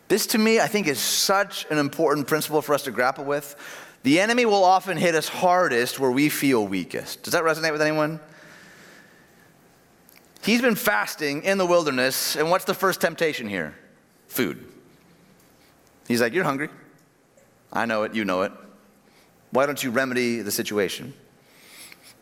This, 0.07 0.27
to 0.27 0.37
me, 0.37 0.59
I 0.59 0.67
think 0.67 0.87
is 0.87 0.99
such 0.99 1.65
an 1.71 1.79
important 1.79 2.27
principle 2.27 2.61
for 2.61 2.75
us 2.75 2.83
to 2.83 2.91
grapple 2.91 3.25
with. 3.25 3.55
The 4.03 4.19
enemy 4.19 4.45
will 4.45 4.63
often 4.63 4.97
hit 4.97 5.15
us 5.15 5.27
hardest 5.27 5.99
where 5.99 6.11
we 6.11 6.29
feel 6.29 6.67
weakest. 6.67 7.23
Does 7.23 7.33
that 7.33 7.43
resonate 7.43 7.71
with 7.71 7.81
anyone? 7.81 8.19
He's 10.43 10.61
been 10.61 10.75
fasting 10.75 11.41
in 11.41 11.57
the 11.57 11.65
wilderness, 11.65 12.35
and 12.35 12.51
what's 12.51 12.65
the 12.65 12.75
first 12.75 13.01
temptation 13.01 13.49
here? 13.49 13.73
food. 14.35 14.65
He's 16.07 16.21
like, 16.21 16.33
You're 16.33 16.43
hungry. 16.43 16.69
I 17.73 17.85
know 17.85 18.03
it, 18.03 18.13
you 18.13 18.25
know 18.25 18.43
it. 18.43 18.51
Why 19.51 19.65
don't 19.65 19.81
you 19.83 19.91
remedy 19.91 20.41
the 20.41 20.51
situation? 20.51 21.13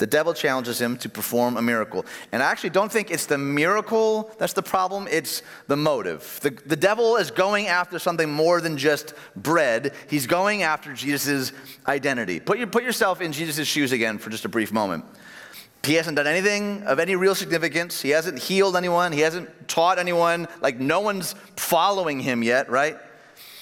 The 0.03 0.07
devil 0.07 0.33
challenges 0.33 0.81
him 0.81 0.97
to 0.97 1.07
perform 1.07 1.55
a 1.55 1.61
miracle. 1.61 2.05
And 2.33 2.43
I 2.43 2.51
actually 2.51 2.71
don't 2.71 2.91
think 2.91 3.09
it's 3.09 3.25
the 3.25 3.37
miracle 3.37 4.29
that's 4.37 4.51
the 4.51 4.61
problem, 4.61 5.07
it's 5.09 5.43
the 5.67 5.77
motive. 5.77 6.41
The, 6.41 6.49
the 6.49 6.75
devil 6.75 7.15
is 7.15 7.31
going 7.31 7.67
after 7.67 7.97
something 7.99 8.29
more 8.29 8.59
than 8.59 8.77
just 8.77 9.13
bread, 9.37 9.93
he's 10.09 10.27
going 10.27 10.61
after 10.61 10.93
Jesus' 10.93 11.53
identity. 11.87 12.41
Put, 12.41 12.57
your, 12.57 12.67
put 12.67 12.83
yourself 12.83 13.21
in 13.21 13.31
Jesus' 13.31 13.65
shoes 13.65 13.93
again 13.93 14.17
for 14.17 14.29
just 14.29 14.43
a 14.43 14.49
brief 14.49 14.73
moment. 14.73 15.05
He 15.83 15.93
hasn't 15.93 16.17
done 16.17 16.27
anything 16.27 16.83
of 16.83 16.99
any 16.99 17.15
real 17.15 17.33
significance. 17.33 18.01
He 18.01 18.09
hasn't 18.09 18.39
healed 18.39 18.75
anyone. 18.75 19.13
He 19.13 19.21
hasn't 19.21 19.69
taught 19.69 19.99
anyone. 19.99 20.49
Like, 20.59 20.81
no 20.81 20.99
one's 20.99 21.31
following 21.55 22.19
him 22.19 22.43
yet, 22.43 22.69
right? 22.69 22.97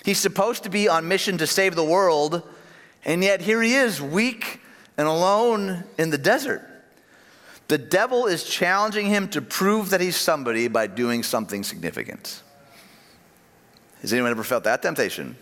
He's 0.04 0.18
supposed 0.18 0.64
to 0.64 0.72
be 0.72 0.90
on 0.90 1.08
mission 1.08 1.38
to 1.38 1.46
save 1.46 1.76
the 1.76 1.86
world, 1.86 2.42
and 3.06 3.24
yet 3.24 3.42
here 3.42 3.62
he 3.62 3.76
is, 3.76 4.02
weak 4.02 4.61
and 5.02 5.10
alone 5.10 5.84
in 5.98 6.12
the 6.12 6.18
desert. 6.18 6.62
The 7.70 7.80
devil 7.80 8.28
is 8.28 8.44
challenging 8.44 9.08
him 9.08 9.28
to 9.30 9.42
prove 9.42 9.90
that 9.90 10.00
he's 10.00 10.16
somebody 10.16 10.68
by 10.68 10.86
doing 10.86 11.24
something 11.24 11.64
significant. 11.64 12.44
Has 14.02 14.14
anyone 14.14 14.30
ever 14.30 14.44
felt 14.44 14.64
that 14.66 14.84
temptation? 14.84 15.36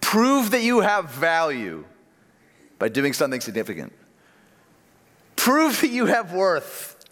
Prove 0.00 0.50
that 0.50 0.62
you 0.62 0.80
have 0.80 1.10
value 1.10 1.84
by 2.80 2.88
doing 2.88 3.12
something 3.12 3.40
significant. 3.40 3.92
Prove 5.36 5.80
that 5.82 5.90
you 5.90 6.06
have 6.06 6.32
worth 6.32 7.04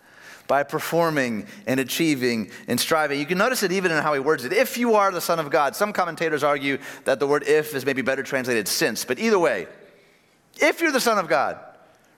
by 0.49 0.65
performing 0.65 1.47
and 1.69 1.79
achieving 1.79 2.51
and 2.67 2.81
striving. 2.81 3.21
You 3.21 3.27
can 3.27 3.39
notice 3.39 3.63
it 3.63 3.71
even 3.71 3.93
in 3.93 4.03
how 4.03 4.15
he 4.15 4.21
words 4.21 4.45
it. 4.45 4.53
If 4.53 4.79
you 4.79 4.97
are 4.97 5.13
the 5.13 5.21
Son 5.21 5.39
of 5.39 5.49
God, 5.49 5.77
some 5.77 5.93
commentators 5.93 6.43
argue 6.43 6.79
that 7.05 7.21
the 7.21 7.27
word 7.29 7.45
if 7.47 7.73
is 7.73 7.87
maybe 7.87 8.03
better 8.03 8.25
translated 8.25 8.67
since, 8.67 9.05
but 9.05 9.21
either 9.21 9.39
way, 9.39 9.69
if 10.61 10.81
you're 10.81 10.93
the 10.93 11.01
Son 11.01 11.19
of 11.19 11.29
God, 11.29 11.59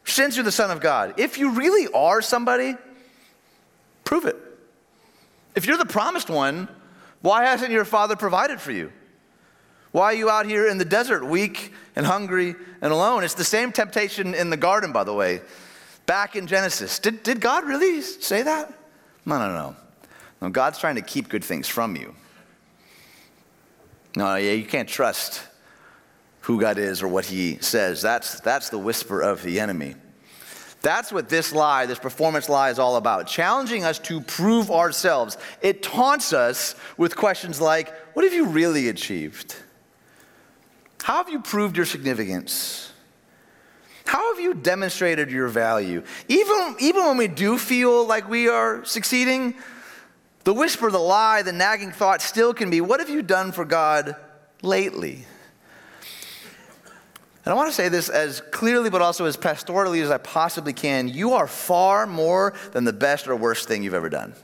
since 0.05 0.37
you're 0.37 0.45
the 0.45 0.53
Son 0.53 0.71
of 0.71 0.81
God, 0.81 1.15
if 1.19 1.39
you 1.39 1.51
really 1.51 1.93
are 1.93 2.23
somebody, 2.23 2.77
prove 4.05 4.25
it. 4.25 4.37
If 5.55 5.67
you're 5.67 5.79
the 5.79 5.87
promised 5.87 6.31
one, 6.31 6.69
why 7.23 7.45
hasn't 7.45 7.73
your 7.73 7.85
Father 7.85 8.15
provided 8.15 8.61
for 8.61 8.73
you? 8.73 8.93
Why 9.93 10.05
are 10.05 10.15
you 10.15 10.29
out 10.29 10.47
here 10.47 10.69
in 10.69 10.79
the 10.79 10.85
desert, 10.85 11.25
weak 11.25 11.73
and 11.97 12.05
hungry 12.05 12.55
and 12.83 12.93
alone? 12.93 13.25
It's 13.25 13.35
the 13.35 13.45
same 13.45 13.73
temptation 13.73 14.35
in 14.35 14.51
the 14.51 14.57
garden, 14.57 14.93
by 14.93 15.05
the 15.05 15.15
way, 15.15 15.41
back 16.05 16.37
in 16.37 16.47
Genesis. 16.47 16.99
Did, 16.99 17.23
did 17.23 17.41
God 17.41 17.65
really 17.65 18.03
say 18.03 18.43
that? 18.43 18.73
No, 19.25 19.39
no, 19.39 19.53
no. 19.53 19.77
No, 20.43 20.51
God's 20.51 20.79
trying 20.79 20.97
to 20.97 21.01
keep 21.01 21.29
good 21.29 21.43
things 21.43 21.67
from 21.67 21.97
you. 21.97 22.15
No, 24.15 24.37
yeah, 24.37 24.53
you 24.53 24.67
can't 24.67 24.89
trust 24.89 25.43
who 26.47 26.61
God 26.61 26.79
is 26.79 27.03
or 27.03 27.09
what 27.09 27.25
he 27.25 27.59
says. 27.61 28.01
That's, 28.01 28.39
that's 28.39 28.69
the 28.69 28.79
whisper 28.79 29.21
of 29.21 29.43
the 29.43 29.59
enemy. 29.59 29.97
That's 30.81 31.11
what 31.11 31.29
this 31.29 31.53
lie, 31.53 31.87
this 31.87 31.99
performance 31.99 32.49
lie, 32.49 32.71
is 32.71 32.79
all 32.79 32.95
about 32.95 33.27
challenging 33.27 33.83
us 33.83 33.99
to 34.01 34.21
prove 34.21 34.71
ourselves. 34.71 35.39
It 35.61 35.83
taunts 35.83 36.33
us 36.33 36.77
with 36.97 37.17
questions 37.17 37.61
like 37.61 37.93
What 38.15 38.25
have 38.25 38.33
you 38.33 38.47
really 38.47 38.89
achieved? 38.89 39.57
How 41.03 41.17
have 41.17 41.29
you 41.29 41.41
proved 41.41 41.77
your 41.77 41.87
significance? 41.87 42.93
How 44.05 44.33
have 44.33 44.41
you 44.41 44.55
demonstrated 44.55 45.33
your 45.33 45.49
value? 45.49 46.05
Even, 46.29 46.77
even 46.79 47.07
when 47.07 47.17
we 47.17 47.27
do 47.27 47.59
feel 47.59 48.07
like 48.07 48.29
we 48.29 48.49
are 48.49 48.85
succeeding, 48.85 49.57
the 50.45 50.55
whisper, 50.55 50.93
the 50.93 50.99
lie, 50.99 51.43
the 51.43 51.53
nagging 51.53 51.91
thought 51.91 52.23
still 52.23 52.55
can 52.55 52.71
be 52.71 52.81
What 52.81 53.01
have 53.01 53.11
you 53.11 53.23
done 53.23 53.51
for 53.51 53.65
God 53.65 54.15
lately? 54.63 55.27
And 57.47 57.53
I 57.53 57.55
want 57.55 57.69
to 57.69 57.75
say 57.75 57.89
this 57.89 58.09
as 58.09 58.41
clearly, 58.51 58.91
but 58.91 59.01
also 59.01 59.25
as 59.25 59.37
pastorally 59.37 60.03
as 60.03 60.11
I 60.11 60.19
possibly 60.19 60.73
can. 60.73 61.07
You 61.07 61.35
are 61.35 61.47
far 61.47 62.05
more 62.05 62.55
than 62.73 62.83
the 62.83 62.93
best 62.93 63.29
or 63.29 63.37
worst 63.37 63.69
thing 63.69 63.85
you've 63.85 63.95
ever 63.95 64.09
done. 64.09 64.35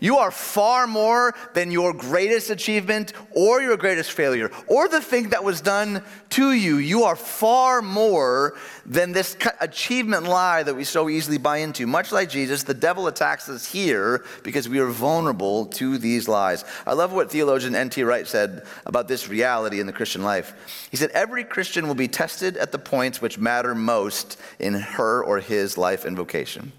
You 0.00 0.18
are 0.18 0.30
far 0.30 0.86
more 0.86 1.34
than 1.54 1.70
your 1.70 1.92
greatest 1.92 2.50
achievement 2.50 3.12
or 3.32 3.60
your 3.60 3.76
greatest 3.76 4.12
failure 4.12 4.50
or 4.66 4.88
the 4.88 5.00
thing 5.00 5.30
that 5.30 5.44
was 5.44 5.60
done 5.60 6.02
to 6.30 6.52
you. 6.52 6.78
You 6.78 7.04
are 7.04 7.16
far 7.16 7.82
more 7.82 8.56
than 8.86 9.12
this 9.12 9.36
achievement 9.60 10.24
lie 10.24 10.62
that 10.62 10.74
we 10.74 10.84
so 10.84 11.08
easily 11.08 11.38
buy 11.38 11.58
into. 11.58 11.86
Much 11.86 12.12
like 12.12 12.30
Jesus, 12.30 12.62
the 12.62 12.74
devil 12.74 13.06
attacks 13.06 13.48
us 13.48 13.70
here 13.70 14.24
because 14.42 14.68
we 14.68 14.78
are 14.78 14.88
vulnerable 14.88 15.66
to 15.66 15.98
these 15.98 16.28
lies. 16.28 16.64
I 16.86 16.94
love 16.94 17.12
what 17.12 17.30
theologian 17.30 17.74
N.T. 17.74 18.02
Wright 18.04 18.26
said 18.26 18.66
about 18.86 19.08
this 19.08 19.28
reality 19.28 19.80
in 19.80 19.86
the 19.86 19.92
Christian 19.92 20.22
life. 20.22 20.88
He 20.90 20.96
said, 20.96 21.10
Every 21.10 21.44
Christian 21.44 21.86
will 21.86 21.94
be 21.94 22.08
tested 22.08 22.56
at 22.56 22.72
the 22.72 22.78
points 22.78 23.20
which 23.20 23.38
matter 23.38 23.74
most 23.74 24.40
in 24.58 24.74
her 24.74 25.22
or 25.22 25.40
his 25.40 25.76
life 25.76 26.04
and 26.04 26.16
vocation. 26.16 26.72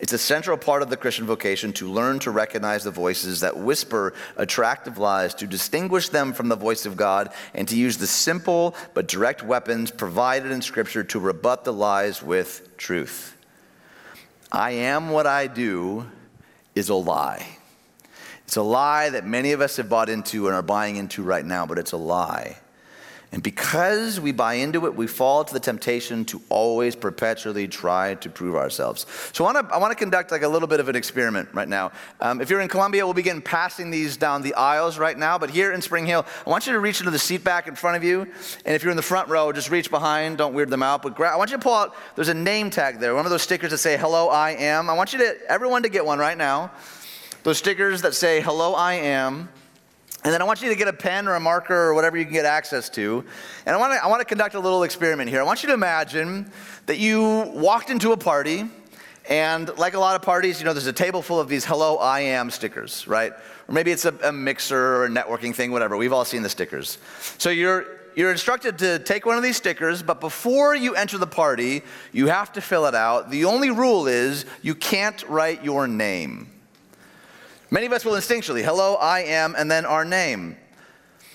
It's 0.00 0.14
a 0.14 0.18
central 0.18 0.56
part 0.56 0.80
of 0.80 0.88
the 0.88 0.96
Christian 0.96 1.26
vocation 1.26 1.74
to 1.74 1.90
learn 1.90 2.20
to 2.20 2.30
recognize 2.30 2.84
the 2.84 2.90
voices 2.90 3.40
that 3.40 3.58
whisper 3.58 4.14
attractive 4.36 4.96
lies, 4.96 5.34
to 5.34 5.46
distinguish 5.46 6.08
them 6.08 6.32
from 6.32 6.48
the 6.48 6.56
voice 6.56 6.86
of 6.86 6.96
God, 6.96 7.30
and 7.54 7.68
to 7.68 7.76
use 7.76 7.98
the 7.98 8.06
simple 8.06 8.74
but 8.94 9.08
direct 9.08 9.42
weapons 9.42 9.90
provided 9.90 10.50
in 10.52 10.62
Scripture 10.62 11.04
to 11.04 11.20
rebut 11.20 11.64
the 11.64 11.72
lies 11.72 12.22
with 12.22 12.76
truth. 12.78 13.36
I 14.50 14.70
am 14.72 15.10
what 15.10 15.26
I 15.26 15.46
do 15.46 16.10
is 16.74 16.88
a 16.88 16.94
lie. 16.94 17.46
It's 18.46 18.56
a 18.56 18.62
lie 18.62 19.10
that 19.10 19.26
many 19.26 19.52
of 19.52 19.60
us 19.60 19.76
have 19.76 19.90
bought 19.90 20.08
into 20.08 20.46
and 20.46 20.56
are 20.56 20.62
buying 20.62 20.96
into 20.96 21.22
right 21.22 21.44
now, 21.44 21.66
but 21.66 21.78
it's 21.78 21.92
a 21.92 21.98
lie. 21.98 22.56
And 23.32 23.44
because 23.44 24.18
we 24.18 24.32
buy 24.32 24.54
into 24.54 24.86
it, 24.86 24.96
we 24.96 25.06
fall 25.06 25.44
to 25.44 25.52
the 25.52 25.60
temptation 25.60 26.24
to 26.26 26.42
always 26.48 26.96
perpetually 26.96 27.68
try 27.68 28.16
to 28.16 28.28
prove 28.28 28.56
ourselves. 28.56 29.06
So 29.32 29.44
I 29.44 29.52
want 29.52 29.68
to 29.68 29.74
I 29.74 29.78
want 29.78 29.92
to 29.92 29.96
conduct 29.96 30.32
like 30.32 30.42
a 30.42 30.48
little 30.48 30.66
bit 30.66 30.80
of 30.80 30.88
an 30.88 30.96
experiment 30.96 31.48
right 31.52 31.68
now. 31.68 31.92
Um, 32.20 32.40
if 32.40 32.50
you're 32.50 32.60
in 32.60 32.66
Columbia, 32.66 33.04
we'll 33.04 33.14
begin 33.14 33.40
passing 33.40 33.90
these 33.90 34.16
down 34.16 34.42
the 34.42 34.54
aisles 34.54 34.98
right 34.98 35.16
now. 35.16 35.38
But 35.38 35.50
here 35.50 35.70
in 35.70 35.80
Spring 35.80 36.06
Hill, 36.06 36.26
I 36.44 36.50
want 36.50 36.66
you 36.66 36.72
to 36.72 36.80
reach 36.80 36.98
into 36.98 37.12
the 37.12 37.20
seat 37.20 37.44
back 37.44 37.68
in 37.68 37.76
front 37.76 37.96
of 37.96 38.02
you. 38.02 38.22
And 38.64 38.74
if 38.74 38.82
you're 38.82 38.90
in 38.90 38.96
the 38.96 39.02
front 39.02 39.28
row, 39.28 39.52
just 39.52 39.70
reach 39.70 39.90
behind. 39.90 40.38
Don't 40.38 40.52
weird 40.52 40.70
them 40.70 40.82
out. 40.82 41.02
But 41.02 41.14
gra- 41.14 41.32
I 41.32 41.36
want 41.36 41.50
you 41.50 41.56
to 41.56 41.62
pull 41.62 41.74
out. 41.74 41.94
There's 42.16 42.28
a 42.28 42.34
name 42.34 42.68
tag 42.68 42.98
there. 42.98 43.14
One 43.14 43.26
of 43.26 43.30
those 43.30 43.42
stickers 43.42 43.70
that 43.70 43.78
say 43.78 43.96
"Hello, 43.96 44.28
I 44.28 44.50
am." 44.52 44.90
I 44.90 44.94
want 44.94 45.12
you 45.12 45.20
to 45.20 45.36
everyone 45.48 45.84
to 45.84 45.88
get 45.88 46.04
one 46.04 46.18
right 46.18 46.36
now. 46.36 46.72
Those 47.44 47.58
stickers 47.58 48.02
that 48.02 48.16
say 48.16 48.40
"Hello, 48.40 48.74
I 48.74 48.94
am." 48.94 49.50
And 50.22 50.32
then 50.34 50.42
I 50.42 50.44
want 50.44 50.60
you 50.60 50.68
to 50.68 50.74
get 50.74 50.86
a 50.86 50.92
pen 50.92 51.28
or 51.28 51.34
a 51.34 51.40
marker 51.40 51.74
or 51.74 51.94
whatever 51.94 52.18
you 52.18 52.24
can 52.24 52.34
get 52.34 52.44
access 52.44 52.90
to. 52.90 53.24
And 53.64 53.74
I 53.74 53.78
want 53.78 53.94
to, 53.94 54.04
I 54.04 54.06
want 54.06 54.20
to 54.20 54.26
conduct 54.26 54.54
a 54.54 54.60
little 54.60 54.82
experiment 54.82 55.30
here. 55.30 55.40
I 55.40 55.44
want 55.44 55.62
you 55.62 55.68
to 55.68 55.74
imagine 55.74 56.50
that 56.86 56.98
you 56.98 57.50
walked 57.54 57.88
into 57.88 58.12
a 58.12 58.16
party, 58.18 58.68
and 59.28 59.74
like 59.78 59.94
a 59.94 59.98
lot 59.98 60.16
of 60.16 60.22
parties, 60.22 60.58
you 60.58 60.66
know, 60.66 60.72
there's 60.72 60.86
a 60.86 60.92
table 60.92 61.22
full 61.22 61.40
of 61.40 61.48
these 61.48 61.64
hello, 61.64 61.96
I 61.96 62.20
am 62.20 62.50
stickers, 62.50 63.06
right? 63.06 63.32
Or 63.68 63.72
maybe 63.72 63.92
it's 63.92 64.04
a, 64.04 64.14
a 64.24 64.32
mixer 64.32 64.96
or 64.96 65.04
a 65.06 65.08
networking 65.08 65.54
thing, 65.54 65.70
whatever. 65.70 65.96
We've 65.96 66.12
all 66.12 66.24
seen 66.24 66.42
the 66.42 66.48
stickers. 66.48 66.98
So 67.38 67.48
you're, 67.50 67.86
you're 68.16 68.32
instructed 68.32 68.78
to 68.78 68.98
take 68.98 69.24
one 69.24 69.36
of 69.36 69.42
these 69.42 69.56
stickers, 69.56 70.02
but 70.02 70.20
before 70.20 70.74
you 70.74 70.96
enter 70.96 71.16
the 71.16 71.26
party, 71.26 71.82
you 72.12 72.26
have 72.26 72.52
to 72.54 72.60
fill 72.60 72.86
it 72.86 72.94
out. 72.94 73.30
The 73.30 73.44
only 73.44 73.70
rule 73.70 74.06
is 74.06 74.44
you 74.62 74.74
can't 74.74 75.22
write 75.28 75.64
your 75.64 75.86
name. 75.86 76.50
Many 77.70 77.86
of 77.86 77.92
us 77.92 78.04
will 78.04 78.14
instinctually, 78.14 78.64
hello, 78.64 78.96
I 78.96 79.20
am, 79.20 79.54
and 79.56 79.70
then 79.70 79.86
our 79.86 80.04
name. 80.04 80.56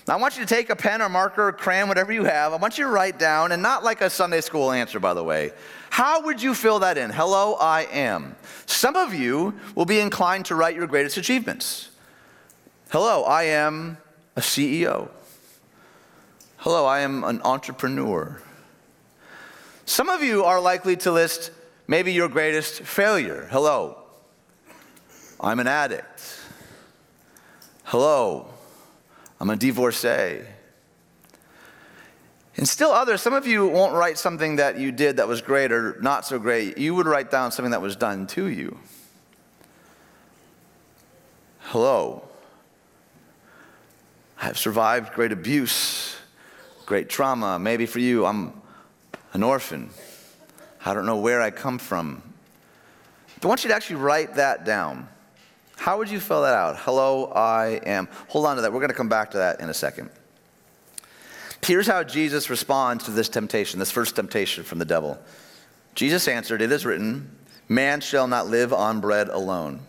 Now, 0.06 0.18
I 0.18 0.20
want 0.20 0.36
you 0.36 0.44
to 0.44 0.54
take 0.54 0.70
a 0.70 0.76
pen 0.76 1.00
or 1.00 1.08
marker 1.08 1.48
or 1.48 1.52
crayon, 1.52 1.88
whatever 1.88 2.12
you 2.12 2.24
have. 2.24 2.52
I 2.52 2.56
want 2.56 2.76
you 2.76 2.84
to 2.84 2.90
write 2.90 3.18
down, 3.18 3.52
and 3.52 3.62
not 3.62 3.82
like 3.82 4.02
a 4.02 4.10
Sunday 4.10 4.40
school 4.40 4.70
answer, 4.70 5.00
by 5.00 5.14
the 5.14 5.24
way. 5.24 5.52
How 5.90 6.22
would 6.22 6.42
you 6.42 6.54
fill 6.54 6.78
that 6.80 6.98
in? 6.98 7.10
Hello, 7.10 7.54
I 7.54 7.82
am. 7.90 8.36
Some 8.66 8.96
of 8.96 9.14
you 9.14 9.54
will 9.74 9.86
be 9.86 9.98
inclined 9.98 10.44
to 10.46 10.54
write 10.54 10.76
your 10.76 10.86
greatest 10.86 11.16
achievements. 11.16 11.90
Hello, 12.90 13.24
I 13.24 13.44
am 13.44 13.96
a 14.36 14.40
CEO. 14.40 15.08
Hello, 16.58 16.84
I 16.84 17.00
am 17.00 17.24
an 17.24 17.40
entrepreneur. 17.42 18.40
Some 19.86 20.08
of 20.08 20.22
you 20.22 20.44
are 20.44 20.60
likely 20.60 20.96
to 20.98 21.10
list 21.12 21.50
maybe 21.88 22.12
your 22.12 22.28
greatest 22.28 22.82
failure. 22.82 23.48
Hello, 23.50 24.05
I'm 25.40 25.60
an 25.60 25.66
addict. 25.66 26.40
Hello, 27.84 28.48
I'm 29.38 29.50
a 29.50 29.56
divorcee. 29.56 30.40
And 32.56 32.66
still 32.66 32.90
others, 32.90 33.20
some 33.20 33.34
of 33.34 33.46
you 33.46 33.68
won't 33.68 33.92
write 33.92 34.16
something 34.16 34.56
that 34.56 34.78
you 34.78 34.90
did 34.90 35.18
that 35.18 35.28
was 35.28 35.42
great 35.42 35.72
or 35.72 35.98
not 36.00 36.24
so 36.24 36.38
great. 36.38 36.78
You 36.78 36.94
would 36.94 37.06
write 37.06 37.30
down 37.30 37.52
something 37.52 37.72
that 37.72 37.82
was 37.82 37.96
done 37.96 38.26
to 38.28 38.46
you. 38.46 38.78
Hello, 41.60 42.22
I 44.40 44.46
have 44.46 44.56
survived 44.56 45.12
great 45.12 45.32
abuse, 45.32 46.16
great 46.86 47.10
trauma. 47.10 47.58
Maybe 47.58 47.84
for 47.84 47.98
you, 47.98 48.24
I'm 48.24 48.54
an 49.34 49.42
orphan. 49.42 49.90
I 50.84 50.94
don't 50.94 51.04
know 51.04 51.18
where 51.18 51.42
I 51.42 51.50
come 51.50 51.78
from. 51.78 52.22
I 53.42 53.46
want 53.46 53.64
you 53.64 53.68
to 53.68 53.76
actually 53.76 53.96
write 53.96 54.36
that 54.36 54.64
down. 54.64 55.08
How 55.76 55.98
would 55.98 56.10
you 56.10 56.20
fill 56.20 56.42
that 56.42 56.54
out? 56.54 56.78
Hello, 56.78 57.26
I 57.26 57.80
am. 57.86 58.08
Hold 58.28 58.46
on 58.46 58.56
to 58.56 58.62
that. 58.62 58.72
We're 58.72 58.80
going 58.80 58.90
to 58.90 58.96
come 58.96 59.08
back 59.08 59.30
to 59.32 59.38
that 59.38 59.60
in 59.60 59.68
a 59.68 59.74
second. 59.74 60.10
Here's 61.62 61.86
how 61.86 62.02
Jesus 62.02 62.50
responds 62.50 63.04
to 63.04 63.10
this 63.10 63.28
temptation, 63.28 63.78
this 63.78 63.90
first 63.90 64.16
temptation 64.16 64.64
from 64.64 64.78
the 64.78 64.84
devil. 64.84 65.18
Jesus 65.94 66.28
answered, 66.28 66.62
It 66.62 66.72
is 66.72 66.84
written, 66.84 67.30
Man 67.68 68.00
shall 68.00 68.26
not 68.26 68.46
live 68.46 68.72
on 68.72 69.00
bread 69.00 69.28
alone. 69.28 69.80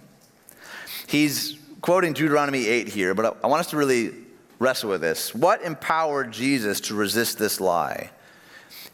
He's 1.07 1.57
quoting 1.81 2.13
Deuteronomy 2.13 2.67
8 2.67 2.87
here, 2.89 3.13
but 3.13 3.37
I 3.43 3.47
want 3.47 3.59
us 3.59 3.69
to 3.69 3.77
really 3.77 4.13
wrestle 4.59 4.89
with 4.89 5.01
this. 5.01 5.33
What 5.35 5.61
empowered 5.61 6.31
Jesus 6.31 6.81
to 6.81 6.95
resist 6.95 7.37
this 7.37 7.61
lie? 7.61 8.09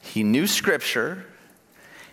He 0.01 0.23
knew 0.23 0.45
Scripture 0.45 1.25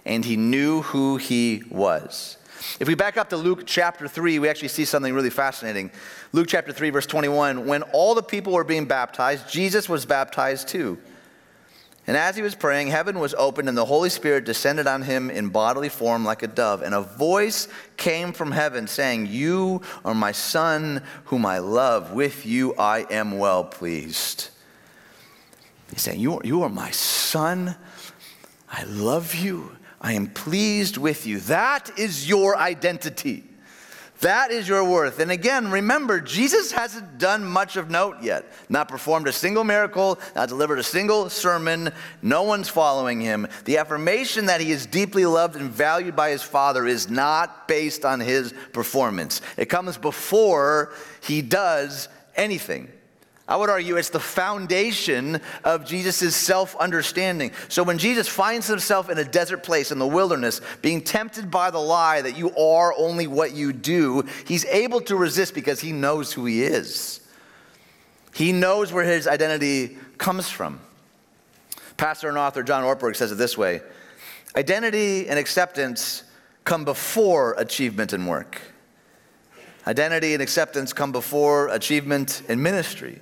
and 0.05 0.25
he 0.25 0.37
knew 0.37 0.83
who 0.83 1.17
he 1.17 1.65
was. 1.71 2.37
If 2.79 2.89
we 2.89 2.95
back 2.95 3.17
up 3.17 3.31
to 3.31 3.37
Luke 3.37 3.63
chapter 3.67 4.07
3, 4.07 4.39
we 4.39 4.49
actually 4.49 4.69
see 4.69 4.85
something 4.85 5.15
really 5.15 5.31
fascinating. 5.31 5.91
Luke 6.33 6.47
chapter 6.49 6.73
3, 6.73 6.91
verse 6.91 7.07
21 7.07 7.67
when 7.67 7.83
all 7.83 8.15
the 8.15 8.23
people 8.23 8.53
were 8.53 8.65
being 8.65 8.85
baptized, 8.85 9.49
Jesus 9.49 9.89
was 9.89 10.05
baptized 10.05 10.69
too. 10.69 10.99
And 12.07 12.17
as 12.17 12.35
he 12.35 12.43
was 12.43 12.55
praying, 12.55 12.89
heaven 12.89 13.21
was 13.21 13.35
opened, 13.35 13.69
and 13.69 13.79
the 13.79 13.85
Holy 13.85 14.11
Spirit 14.11 14.45
descended 14.45 14.87
on 14.87 15.03
him 15.03 15.31
in 15.31 15.51
bodily 15.51 15.89
form 15.89 16.25
like 16.25 16.43
a 16.43 16.49
dove. 16.49 16.83
And 16.83 16.95
a 16.95 17.03
voice 17.03 17.69
came 17.97 18.33
from 18.33 18.51
heaven 18.51 18.87
saying, 18.87 19.27
You 19.27 19.83
are 20.05 20.15
my 20.15 20.33
son, 20.33 21.03
whom 21.27 21.47
I 21.47 21.59
love. 21.59 22.13
With 22.13 22.45
you 22.45 22.75
I 22.75 23.07
am 23.11 23.39
well 23.39 23.65
pleased. 23.65 24.49
He's 25.91 26.03
saying, 26.03 26.21
You 26.21 26.39
are, 26.39 26.41
you 26.45 26.63
are 26.63 26.69
my 26.69 26.91
son. 26.91 27.77
I 28.69 28.85
love 28.85 29.35
you. 29.35 29.77
I 30.01 30.15
am 30.15 30.29
pleased 30.29 30.97
with 30.97 31.27
you. 31.27 31.41
That 31.41 31.99
is 31.99 32.29
your 32.29 32.57
identity. 32.57 33.45
That 34.21 34.51
is 34.51 34.69
your 34.69 34.85
worth. 34.85 35.19
And 35.19 35.31
again, 35.31 35.71
remember, 35.71 36.21
Jesus 36.21 36.73
hasn't 36.73 37.19
done 37.19 37.43
much 37.43 37.77
of 37.77 37.89
note 37.89 38.17
yet. 38.23 38.45
Not 38.69 38.89
performed 38.89 39.29
a 39.29 39.33
single 39.33 39.65
miracle, 39.65 40.21
not 40.37 40.51
delivered 40.51 40.79
a 40.79 40.83
single 40.83 41.31
sermon. 41.31 41.91
No 42.21 42.43
one's 42.43 42.69
following 42.69 43.21
him. 43.21 43.49
The 43.65 43.79
affirmation 43.79 44.47
that 44.47 44.61
he 44.61 44.73
is 44.73 44.85
deeply 44.85 45.25
loved 45.25 45.57
and 45.57 45.71
valued 45.71 46.17
by 46.17 46.31
his 46.31 46.43
Father 46.43 46.87
is 46.87 47.09
not 47.09 47.67
based 47.67 48.05
on 48.05 48.21
his 48.21 48.53
performance, 48.73 49.41
it 49.57 49.67
comes 49.67 49.97
before 49.97 50.93
he 51.23 51.41
does 51.41 52.09
anything. 52.37 52.91
I 53.51 53.57
would 53.57 53.69
argue 53.69 53.97
it's 53.97 54.11
the 54.11 54.21
foundation 54.21 55.41
of 55.65 55.85
Jesus' 55.85 56.37
self 56.37 56.77
understanding. 56.77 57.51
So 57.69 57.83
when 57.83 57.99
Jesus 57.99 58.29
finds 58.29 58.69
himself 58.69 59.11
in 59.11 59.19
a 59.19 59.25
desert 59.25 59.65
place 59.65 59.91
in 59.91 59.99
the 59.99 60.07
wilderness, 60.07 60.61
being 60.83 61.03
tempted 61.03 61.51
by 61.51 61.73
the 61.73 61.81
lie 61.81 62.23
that 62.23 62.39
you 62.39 62.55
are 62.55 62.95
only 62.97 63.27
what 63.27 63.53
you 63.53 63.73
do, 63.73 64.23
he's 64.47 64.65
able 64.67 65.01
to 65.01 65.17
resist 65.17 65.53
because 65.53 65.81
he 65.81 65.91
knows 65.91 66.33
who 66.33 66.47
he 66.47 66.63
is. 66.63 67.27
He 68.33 68.53
knows 68.53 68.93
where 68.93 69.03
his 69.03 69.27
identity 69.27 69.99
comes 70.17 70.49
from. 70.49 70.79
Pastor 71.97 72.29
and 72.29 72.39
author 72.39 72.63
John 72.63 72.85
Ortberg 72.85 73.17
says 73.17 73.33
it 73.33 73.35
this 73.35 73.59
way 73.59 73.83
Identity 74.55 75.29
and 75.29 75.41
acceptance 75.41 76.23
come 76.63 76.85
before 76.85 77.55
achievement 77.59 78.13
and 78.13 78.29
work. 78.29 78.61
Identity 79.89 80.35
and 80.35 80.43
acceptance 80.43 80.93
come 80.93 81.11
before 81.11 81.67
achievement 81.71 82.43
and 82.49 82.63
ministry. 82.63 83.21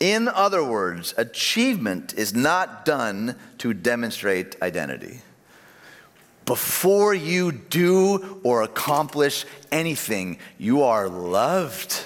In 0.00 0.28
other 0.28 0.62
words, 0.62 1.12
achievement 1.16 2.14
is 2.14 2.34
not 2.34 2.84
done 2.84 3.36
to 3.58 3.74
demonstrate 3.74 4.60
identity. 4.62 5.20
Before 6.44 7.12
you 7.12 7.52
do 7.52 8.40
or 8.42 8.62
accomplish 8.62 9.44
anything, 9.70 10.38
you 10.56 10.82
are 10.82 11.08
loved. 11.08 12.04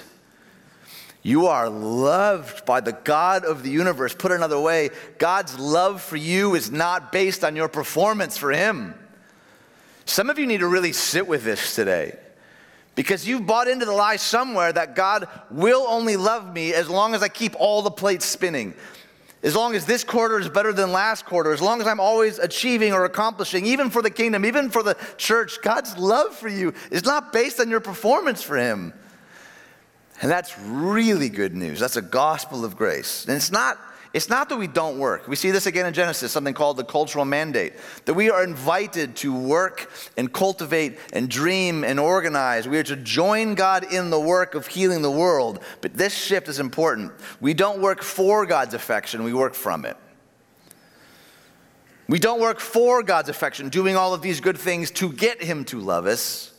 You 1.21 1.47
are 1.47 1.69
loved 1.69 2.65
by 2.65 2.81
the 2.81 2.91
God 2.91 3.45
of 3.45 3.63
the 3.63 3.69
universe. 3.69 4.13
Put 4.13 4.33
another 4.33 4.59
way, 4.59 4.89
God's 5.17 5.57
love 5.57 6.01
for 6.01 6.17
you 6.17 6.55
is 6.55 6.71
not 6.71 7.13
based 7.13 7.45
on 7.45 7.55
your 7.55 7.69
performance 7.69 8.37
for 8.37 8.51
Him. 8.51 8.95
Some 10.05 10.29
of 10.29 10.37
you 10.37 10.45
need 10.45 10.59
to 10.59 10.67
really 10.67 10.91
sit 10.91 11.27
with 11.27 11.45
this 11.45 11.75
today. 11.75 12.17
Because 12.95 13.27
you've 13.27 13.47
bought 13.47 13.67
into 13.67 13.85
the 13.85 13.91
lie 13.91 14.17
somewhere 14.17 14.71
that 14.71 14.95
God 14.95 15.27
will 15.49 15.85
only 15.87 16.15
love 16.15 16.53
me 16.53 16.73
as 16.73 16.89
long 16.89 17.15
as 17.15 17.23
I 17.23 17.27
keep 17.27 17.55
all 17.57 17.81
the 17.81 17.91
plates 17.91 18.25
spinning. 18.25 18.73
As 19.41 19.55
long 19.55 19.75
as 19.75 19.85
this 19.85 20.03
quarter 20.05 20.39
is 20.39 20.47
better 20.47 20.71
than 20.71 20.91
last 20.91 21.25
quarter, 21.25 21.51
as 21.51 21.61
long 21.61 21.81
as 21.81 21.87
I'm 21.87 21.99
always 21.99 22.39
achieving 22.39 22.93
or 22.93 23.03
accomplishing, 23.03 23.65
even 23.65 23.89
for 23.89 24.01
the 24.01 24.09
kingdom, 24.09 24.45
even 24.45 24.69
for 24.69 24.83
the 24.83 24.95
church, 25.17 25.61
God's 25.61 25.97
love 25.97 26.33
for 26.33 26.47
you 26.47 26.73
is 26.91 27.03
not 27.03 27.33
based 27.33 27.59
on 27.59 27.69
your 27.69 27.81
performance 27.81 28.41
for 28.41 28.55
Him. 28.55 28.93
And 30.21 30.31
that's 30.31 30.57
really 30.59 31.27
good 31.27 31.53
news. 31.53 31.79
That's 31.79 31.97
a 31.97 32.01
gospel 32.01 32.63
of 32.63 32.77
grace. 32.77 33.25
And 33.25 33.35
it's 33.35 33.51
not 33.51 33.77
it's 34.13 34.29
not 34.29 34.47
that 34.49 34.57
we 34.57 34.67
don't 34.67 34.99
work. 34.99 35.27
We 35.27 35.35
see 35.35 35.49
this 35.49 35.65
again 35.65 35.87
in 35.87 35.93
Genesis, 35.93 36.31
something 36.31 36.53
called 36.53 36.77
the 36.77 36.83
cultural 36.83 37.25
mandate, 37.25 37.73
that 38.05 38.13
we 38.13 38.29
are 38.29 38.43
invited 38.43 39.15
to 39.17 39.35
work 39.35 39.89
and 40.15 40.31
cultivate 40.31 40.99
and 41.13 41.27
dream 41.27 41.83
and 41.83 41.99
organize. 41.99 42.67
We 42.67 42.77
are 42.77 42.83
to 42.83 42.95
join 42.95 43.55
God 43.55 43.91
in 43.91 44.11
the 44.11 44.19
work 44.19 44.53
of 44.53 44.67
healing 44.67 45.01
the 45.01 45.09
world. 45.09 45.63
But 45.81 45.95
this 45.95 46.13
shift 46.13 46.47
is 46.47 46.59
important. 46.59 47.11
We 47.41 47.55
don't 47.55 47.81
work 47.81 48.03
for 48.03 48.45
God's 48.45 48.75
affection, 48.75 49.23
we 49.23 49.33
work 49.33 49.55
from 49.55 49.83
it. 49.83 49.97
We 52.07 52.19
don't 52.19 52.39
work 52.39 52.59
for 52.59 53.01
God's 53.01 53.29
affection, 53.29 53.69
doing 53.69 53.95
all 53.95 54.13
of 54.13 54.21
these 54.21 54.41
good 54.41 54.59
things 54.59 54.91
to 54.91 55.11
get 55.11 55.41
Him 55.41 55.65
to 55.65 55.79
love 55.79 56.05
us. 56.05 56.52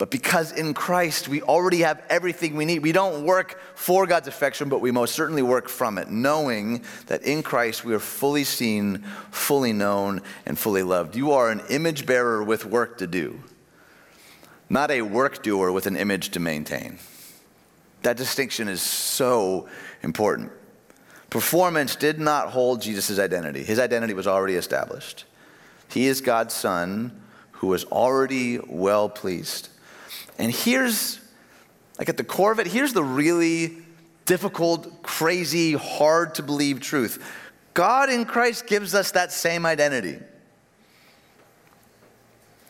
But 0.00 0.10
because 0.10 0.52
in 0.52 0.72
Christ 0.72 1.28
we 1.28 1.42
already 1.42 1.80
have 1.80 2.02
everything 2.08 2.56
we 2.56 2.64
need, 2.64 2.78
we 2.78 2.90
don't 2.90 3.22
work 3.22 3.60
for 3.74 4.06
God's 4.06 4.28
affection, 4.28 4.70
but 4.70 4.80
we 4.80 4.90
most 4.90 5.14
certainly 5.14 5.42
work 5.42 5.68
from 5.68 5.98
it, 5.98 6.08
knowing 6.08 6.84
that 7.08 7.22
in 7.22 7.42
Christ 7.42 7.84
we 7.84 7.92
are 7.92 8.00
fully 8.00 8.44
seen, 8.44 9.04
fully 9.30 9.74
known, 9.74 10.22
and 10.46 10.58
fully 10.58 10.82
loved. 10.82 11.16
You 11.16 11.32
are 11.32 11.50
an 11.50 11.60
image 11.68 12.06
bearer 12.06 12.42
with 12.42 12.64
work 12.64 12.96
to 12.96 13.06
do, 13.06 13.42
not 14.70 14.90
a 14.90 15.02
work 15.02 15.42
doer 15.42 15.70
with 15.70 15.86
an 15.86 15.96
image 15.96 16.30
to 16.30 16.40
maintain. 16.40 16.98
That 18.00 18.16
distinction 18.16 18.68
is 18.68 18.80
so 18.80 19.68
important. 20.02 20.50
Performance 21.28 21.94
did 21.94 22.18
not 22.18 22.48
hold 22.48 22.80
Jesus' 22.80 23.18
identity, 23.18 23.64
his 23.64 23.78
identity 23.78 24.14
was 24.14 24.26
already 24.26 24.54
established. 24.54 25.26
He 25.90 26.06
is 26.06 26.22
God's 26.22 26.54
Son 26.54 27.20
who 27.50 27.66
was 27.66 27.84
already 27.84 28.60
well 28.66 29.10
pleased. 29.10 29.68
And 30.40 30.50
here's, 30.50 31.20
like 31.98 32.08
at 32.08 32.16
the 32.16 32.24
core 32.24 32.50
of 32.50 32.58
it, 32.58 32.66
here's 32.66 32.94
the 32.94 33.04
really 33.04 33.76
difficult, 34.24 35.02
crazy, 35.02 35.74
hard 35.74 36.34
to 36.36 36.42
believe 36.42 36.80
truth 36.80 37.22
God 37.74 38.10
in 38.10 38.24
Christ 38.24 38.66
gives 38.66 38.94
us 38.94 39.12
that 39.12 39.32
same 39.32 39.66
identity. 39.66 40.18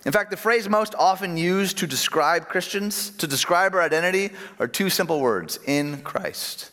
In 0.04 0.12
fact, 0.12 0.30
the 0.30 0.36
phrase 0.36 0.68
most 0.68 0.94
often 0.94 1.36
used 1.36 1.78
to 1.78 1.86
describe 1.86 2.48
Christians, 2.48 3.10
to 3.18 3.26
describe 3.26 3.74
our 3.74 3.82
identity, 3.82 4.30
are 4.58 4.66
two 4.66 4.90
simple 4.90 5.20
words 5.20 5.58
in 5.66 6.00
Christ. 6.02 6.70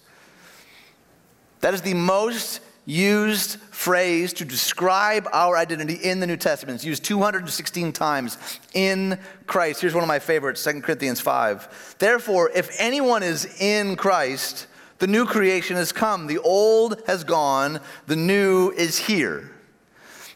That 1.59 1.73
is 1.73 1.81
the 1.81 1.93
most 1.93 2.61
used 2.87 3.59
phrase 3.69 4.31
to 4.31 4.45
describe 4.45 5.27
our 5.33 5.57
identity 5.57 5.95
in 5.95 6.21
the 6.21 6.25
New 6.25 6.37
Testament. 6.37 6.77
It's 6.77 6.85
used 6.85 7.03
216 7.03 7.91
times 7.91 8.37
in 8.73 9.19
Christ. 9.45 9.81
Here's 9.81 9.93
one 9.93 10.05
of 10.05 10.07
my 10.07 10.19
favorites 10.19 10.63
2 10.63 10.81
Corinthians 10.81 11.19
5. 11.19 11.95
Therefore, 11.99 12.49
if 12.55 12.69
anyone 12.79 13.23
is 13.23 13.45
in 13.59 13.97
Christ, 13.97 14.67
the 14.99 15.07
new 15.07 15.25
creation 15.25 15.75
has 15.75 15.91
come. 15.91 16.27
The 16.27 16.39
old 16.39 17.03
has 17.07 17.25
gone, 17.25 17.81
the 18.07 18.15
new 18.15 18.71
is 18.71 18.97
here. 18.97 19.51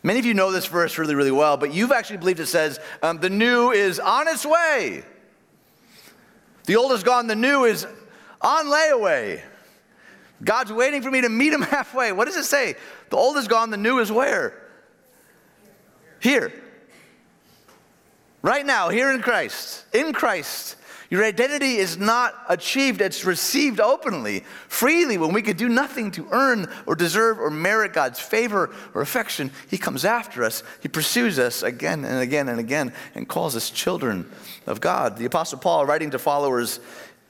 Many 0.03 0.19
of 0.19 0.25
you 0.25 0.33
know 0.33 0.51
this 0.51 0.65
verse 0.65 0.97
really, 0.97 1.15
really 1.15 1.31
well, 1.31 1.55
but 1.55 1.73
you've 1.73 1.93
actually 1.93 2.17
believed 2.17 2.41
it 2.41 2.47
says 2.47 2.79
um, 3.01 3.19
the 3.19 3.29
new 3.29 3.71
is 3.71 3.97
on 3.97 4.27
its 4.27 4.45
way. 4.45 5.03
The 6.65 6.75
old 6.75 6.91
is 6.91 7.03
gone, 7.03 7.27
the 7.27 7.35
new 7.35 7.63
is 7.63 7.87
on 8.41 8.65
layaway. 8.65 9.41
God's 10.43 10.71
waiting 10.71 11.01
for 11.01 11.11
me 11.11 11.21
to 11.21 11.29
meet 11.29 11.53
him 11.53 11.61
halfway. 11.61 12.11
What 12.11 12.25
does 12.25 12.37
it 12.37 12.45
say? 12.45 12.75
The 13.09 13.17
old 13.17 13.37
is 13.37 13.47
gone, 13.47 13.69
the 13.69 13.77
new 13.77 13.99
is 13.99 14.11
where? 14.11 14.53
Here. 16.19 16.51
Right 18.41 18.65
now, 18.65 18.89
here 18.89 19.11
in 19.11 19.21
Christ. 19.21 19.85
In 19.93 20.13
Christ. 20.13 20.77
Your 21.11 21.25
identity 21.25 21.75
is 21.75 21.97
not 21.97 22.33
achieved, 22.47 23.01
it's 23.01 23.25
received 23.25 23.81
openly, 23.81 24.45
freely, 24.69 25.17
when 25.17 25.33
we 25.33 25.41
could 25.41 25.57
do 25.57 25.67
nothing 25.67 26.09
to 26.11 26.25
earn 26.31 26.69
or 26.85 26.95
deserve 26.95 27.37
or 27.37 27.49
merit 27.49 27.91
God's 27.91 28.21
favor 28.21 28.73
or 28.93 29.01
affection. 29.01 29.51
He 29.69 29.77
comes 29.77 30.05
after 30.05 30.41
us, 30.41 30.63
He 30.79 30.87
pursues 30.87 31.37
us 31.37 31.63
again 31.63 32.05
and 32.05 32.21
again 32.21 32.47
and 32.47 32.61
again, 32.61 32.93
and 33.13 33.27
calls 33.27 33.57
us 33.57 33.69
children 33.69 34.31
of 34.65 34.79
God. 34.79 35.17
The 35.17 35.25
Apostle 35.25 35.59
Paul, 35.59 35.85
writing 35.85 36.11
to 36.11 36.19
followers 36.19 36.79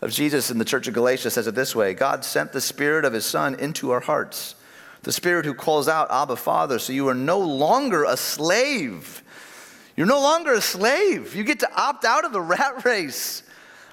of 0.01 0.11
Jesus 0.11 0.49
in 0.49 0.57
the 0.57 0.65
church 0.65 0.87
of 0.87 0.93
Galatia 0.93 1.29
says 1.29 1.47
it 1.47 1.55
this 1.55 1.75
way 1.75 1.93
God 1.93 2.25
sent 2.25 2.51
the 2.51 2.61
Spirit 2.61 3.05
of 3.05 3.13
His 3.13 3.25
Son 3.25 3.55
into 3.55 3.91
our 3.91 3.99
hearts, 3.99 4.55
the 5.03 5.11
Spirit 5.11 5.45
who 5.45 5.53
calls 5.53 5.87
out, 5.87 6.11
Abba, 6.11 6.35
Father. 6.35 6.79
So 6.79 6.93
you 6.93 7.07
are 7.07 7.15
no 7.15 7.39
longer 7.39 8.03
a 8.03 8.17
slave. 8.17 9.23
You're 9.95 10.07
no 10.07 10.21
longer 10.21 10.53
a 10.53 10.61
slave. 10.61 11.35
You 11.35 11.43
get 11.43 11.59
to 11.59 11.69
opt 11.75 12.05
out 12.05 12.25
of 12.25 12.31
the 12.31 12.41
rat 12.41 12.85
race. 12.85 13.43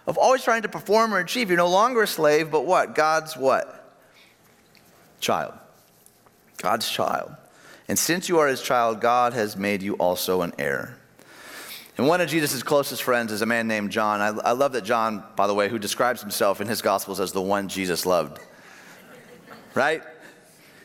of 0.07 0.17
always 0.17 0.43
trying 0.43 0.63
to 0.63 0.69
perform 0.69 1.13
or 1.13 1.19
achieve. 1.19 1.51
You're 1.51 1.59
no 1.59 1.69
longer 1.69 2.03
a 2.03 2.07
slave, 2.07 2.51
but 2.51 2.65
what? 2.65 2.95
God's 2.95 3.37
what? 3.37 3.97
Child. 5.21 5.55
God's 6.59 6.89
child. 6.89 7.33
And 7.89 7.99
since 7.99 8.29
you 8.29 8.39
are 8.39 8.49
his 8.49 8.63
child, 8.63 9.01
God 9.01 9.33
has 9.33 9.57
made 9.57 9.83
you 9.83 9.95
also 9.95 10.43
an 10.43 10.53
heir. 10.59 10.98
And 11.99 12.07
one 12.07 12.21
of 12.21 12.29
Jesus' 12.29 12.63
closest 12.63 13.03
friends 13.03 13.33
is 13.33 13.43
a 13.43 13.47
man 13.47 13.67
named 13.67 13.91
John. 13.91 14.21
I, 14.21 14.29
I, 14.49 14.53
love 14.53 14.71
that 14.73 14.85
John, 14.85 15.25
by 15.35 15.49
the 15.49 15.55
way, 15.55 15.69
who 15.69 15.81
describes 15.81 16.21
himself 16.21 16.61
in 16.61 16.69
his 16.69 16.81
Gospels 16.81 17.19
as 17.19 17.33
the 17.33 17.43
one 17.43 17.69
Jesus 17.69 18.07
loved. 18.07 18.39
Right? 19.75 20.03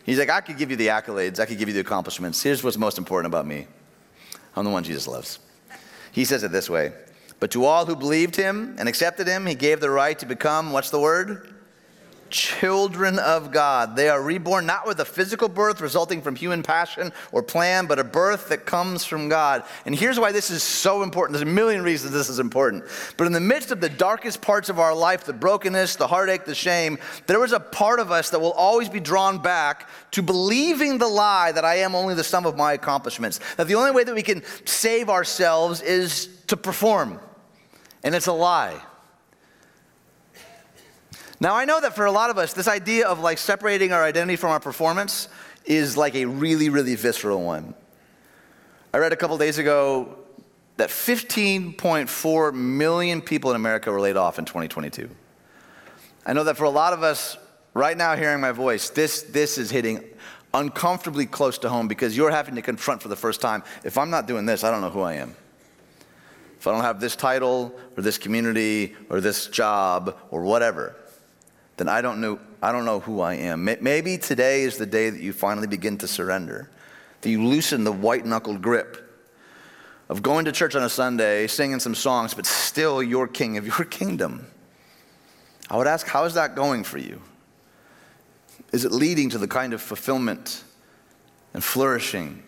He's 0.04 0.18
like, 0.18 0.32
I 0.32 0.42
could 0.42 0.58
give 0.58 0.72
you 0.72 0.76
the 0.76 0.88
accolades, 0.88 1.40
I 1.40 1.46
could 1.46 1.60
give 1.60 1.68
you 1.68 1.74
the 1.74 1.82
accomplishments. 1.82 2.42
Here's 2.42 2.64
what's 2.64 2.78
most 2.78 2.98
important 2.98 3.32
about 3.32 3.46
me 3.46 3.68
I'm 4.56 4.66
the 4.66 4.72
one 4.72 4.84
Jesus 4.84 5.08
loves. 5.08 5.38
He 6.12 6.26
says 6.26 6.44
it 6.44 6.52
this 6.52 6.70
way 6.70 6.94
But 7.40 7.52
to 7.52 7.64
all 7.64 7.86
who 7.86 7.96
believed 7.96 8.36
him 8.36 8.76
and 8.80 8.90
accepted 8.90 9.28
him, 9.28 9.46
he 9.46 9.54
gave 9.54 9.82
the 9.82 9.92
right 9.92 10.18
to 10.18 10.26
become, 10.26 10.72
what's 10.72 10.90
the 10.90 11.00
word? 11.00 11.53
Children 12.34 13.20
of 13.20 13.52
God. 13.52 13.96
They 13.96 14.10
are 14.10 14.22
reborn 14.22 14.66
not 14.66 14.88
with 14.88 15.00
a 15.00 15.06
physical 15.06 15.48
birth 15.48 15.80
resulting 15.80 16.20
from 16.20 16.36
human 16.36 16.64
passion 16.64 17.14
or 17.32 17.44
plan, 17.44 17.86
but 17.86 18.00
a 18.00 18.04
birth 18.04 18.50
that 18.50 18.66
comes 18.66 19.06
from 19.06 19.30
God. 19.30 19.64
And 19.86 19.96
here's 19.96 20.20
why 20.20 20.32
this 20.32 20.50
is 20.50 20.64
so 20.64 21.04
important. 21.04 21.38
There's 21.38 21.50
a 21.50 21.54
million 21.54 21.84
reasons 21.84 22.12
this 22.12 22.30
is 22.30 22.40
important. 22.40 22.86
But 23.18 23.28
in 23.28 23.34
the 23.34 23.40
midst 23.40 23.70
of 23.70 23.80
the 23.80 23.90
darkest 23.90 24.42
parts 24.42 24.70
of 24.70 24.80
our 24.80 24.96
life, 24.96 25.26
the 25.26 25.32
brokenness, 25.32 25.96
the 25.96 26.08
heartache, 26.08 26.46
the 26.46 26.56
shame, 26.56 26.98
there 27.28 27.46
is 27.46 27.52
a 27.52 27.60
part 27.60 28.00
of 28.00 28.12
us 28.12 28.32
that 28.32 28.40
will 28.40 28.54
always 28.54 28.90
be 28.90 29.00
drawn 29.00 29.38
back 29.38 29.88
to 30.12 30.24
believing 30.24 30.98
the 30.98 31.08
lie 31.08 31.52
that 31.52 31.64
I 31.64 31.76
am 31.76 31.94
only 31.94 32.16
the 32.16 32.24
sum 32.24 32.48
of 32.48 32.58
my 32.58 32.74
accomplishments. 32.74 33.40
That 33.58 33.68
the 33.68 33.76
only 33.76 33.92
way 33.92 34.04
that 34.04 34.16
we 34.16 34.24
can 34.24 34.42
save 34.66 35.08
ourselves 35.08 35.82
is 35.82 36.30
to 36.48 36.58
perform. 36.58 37.20
And 38.04 38.16
it's 38.16 38.28
a 38.28 38.34
lie. 38.34 38.82
Now, 41.44 41.58
I 41.58 41.66
know 41.66 41.82
that 41.82 41.94
for 41.94 42.06
a 42.06 42.12
lot 42.12 42.30
of 42.30 42.38
us, 42.38 42.54
this 42.54 42.70
idea 42.70 43.06
of 43.06 43.20
like 43.20 43.38
separating 43.38 43.92
our 43.92 44.02
identity 44.02 44.38
from 44.38 44.52
our 44.52 44.62
performance 44.62 45.28
is 45.66 45.98
like 45.98 46.16
a 46.16 46.24
really, 46.24 46.70
really 46.70 46.96
visceral 46.96 47.44
one. 47.44 47.76
I 48.94 49.00
read 49.00 49.12
a 49.12 49.18
couple 49.18 49.38
days 49.38 49.58
ago 49.58 50.20
that 50.78 50.90
15.4 50.90 52.54
million 52.54 53.22
people 53.22 53.50
in 53.50 53.58
America 53.58 53.92
were 53.92 54.00
laid 54.00 54.16
off 54.16 54.40
in 54.40 54.46
2022. 54.46 55.10
I 56.26 56.32
know 56.32 56.46
that 56.46 56.56
for 56.56 56.64
a 56.64 56.70
lot 56.70 56.94
of 56.94 57.04
us, 57.04 57.38
right 57.74 57.98
now 57.98 58.16
hearing 58.16 58.40
my 58.40 58.54
voice, 58.54 58.90
this, 58.92 59.24
this 59.24 59.58
is 59.58 59.70
hitting 59.70 60.02
uncomfortably 60.54 61.26
close 61.26 61.58
to 61.58 61.68
home 61.68 61.90
because 61.90 62.16
you're 62.16 62.32
having 62.32 62.56
to 62.56 62.62
confront 62.62 63.02
for 63.02 63.10
the 63.10 63.18
first 63.18 63.42
time 63.42 63.64
if 63.84 63.98
I'm 63.98 64.10
not 64.10 64.28
doing 64.28 64.46
this, 64.46 64.64
I 64.64 64.72
don't 64.72 64.80
know 64.80 64.92
who 64.92 65.02
I 65.02 65.16
am. 65.16 65.36
If 66.58 66.68
I 66.68 66.72
don't 66.72 66.84
have 66.84 67.02
this 67.02 67.18
title 67.18 67.78
or 67.98 68.02
this 68.02 68.18
community 68.18 68.96
or 69.10 69.20
this 69.20 69.48
job 69.48 70.18
or 70.32 70.44
whatever, 70.44 70.96
then 71.78 71.90
I 71.90 72.02
don't 72.02 72.22
know, 72.22 72.40
I 72.62 72.72
don't 72.72 72.86
know 72.86 73.00
who 73.00 73.22
I 73.22 73.36
am. 73.36 73.64
Maybe 73.64 74.18
today 74.18 74.62
is 74.64 74.78
the 74.78 74.86
day 74.86 75.10
that 75.10 75.22
you 75.22 75.34
finally 75.34 75.68
begin 75.68 75.98
to 76.00 76.08
surrender, 76.08 76.70
that 77.22 77.30
you 77.30 77.44
loosen 77.44 77.84
the 77.84 77.92
white 77.92 78.26
knuckled 78.26 78.62
grip 78.62 79.00
of 80.10 80.22
going 80.22 80.46
to 80.46 80.52
church 80.52 80.76
on 80.76 80.84
a 80.84 80.90
Sunday, 80.90 81.48
singing 81.48 81.80
some 81.80 81.96
songs, 81.96 82.34
but 82.34 82.46
still 82.46 83.02
you're 83.02 83.28
king 83.28 83.58
of 83.58 83.66
your 83.66 83.86
kingdom. 83.90 84.46
I 85.70 85.78
would 85.78 85.88
ask, 85.88 86.06
how 86.06 86.26
is 86.26 86.36
that 86.36 86.56
going 86.56 86.84
for 86.84 86.98
you? 86.98 87.22
Is 88.72 88.86
it 88.86 88.92
leading 88.92 89.30
to 89.32 89.38
the 89.38 89.48
kind 89.48 89.74
of 89.74 89.82
fulfillment 89.82 90.64
and 91.54 91.64
flourishing 91.64 92.44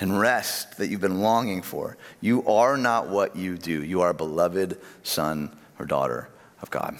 and 0.00 0.18
rest 0.18 0.78
that 0.78 0.88
you've 0.88 1.00
been 1.00 1.20
longing 1.20 1.62
for? 1.62 1.96
You 2.20 2.46
are 2.46 2.76
not 2.76 3.08
what 3.08 3.36
you 3.36 3.58
do. 3.58 3.82
You 3.82 4.02
are 4.02 4.10
a 4.10 4.14
beloved 4.14 4.78
son 5.02 5.54
or 5.78 5.86
daughter 5.86 6.28
of 6.60 6.70
God. 6.70 6.96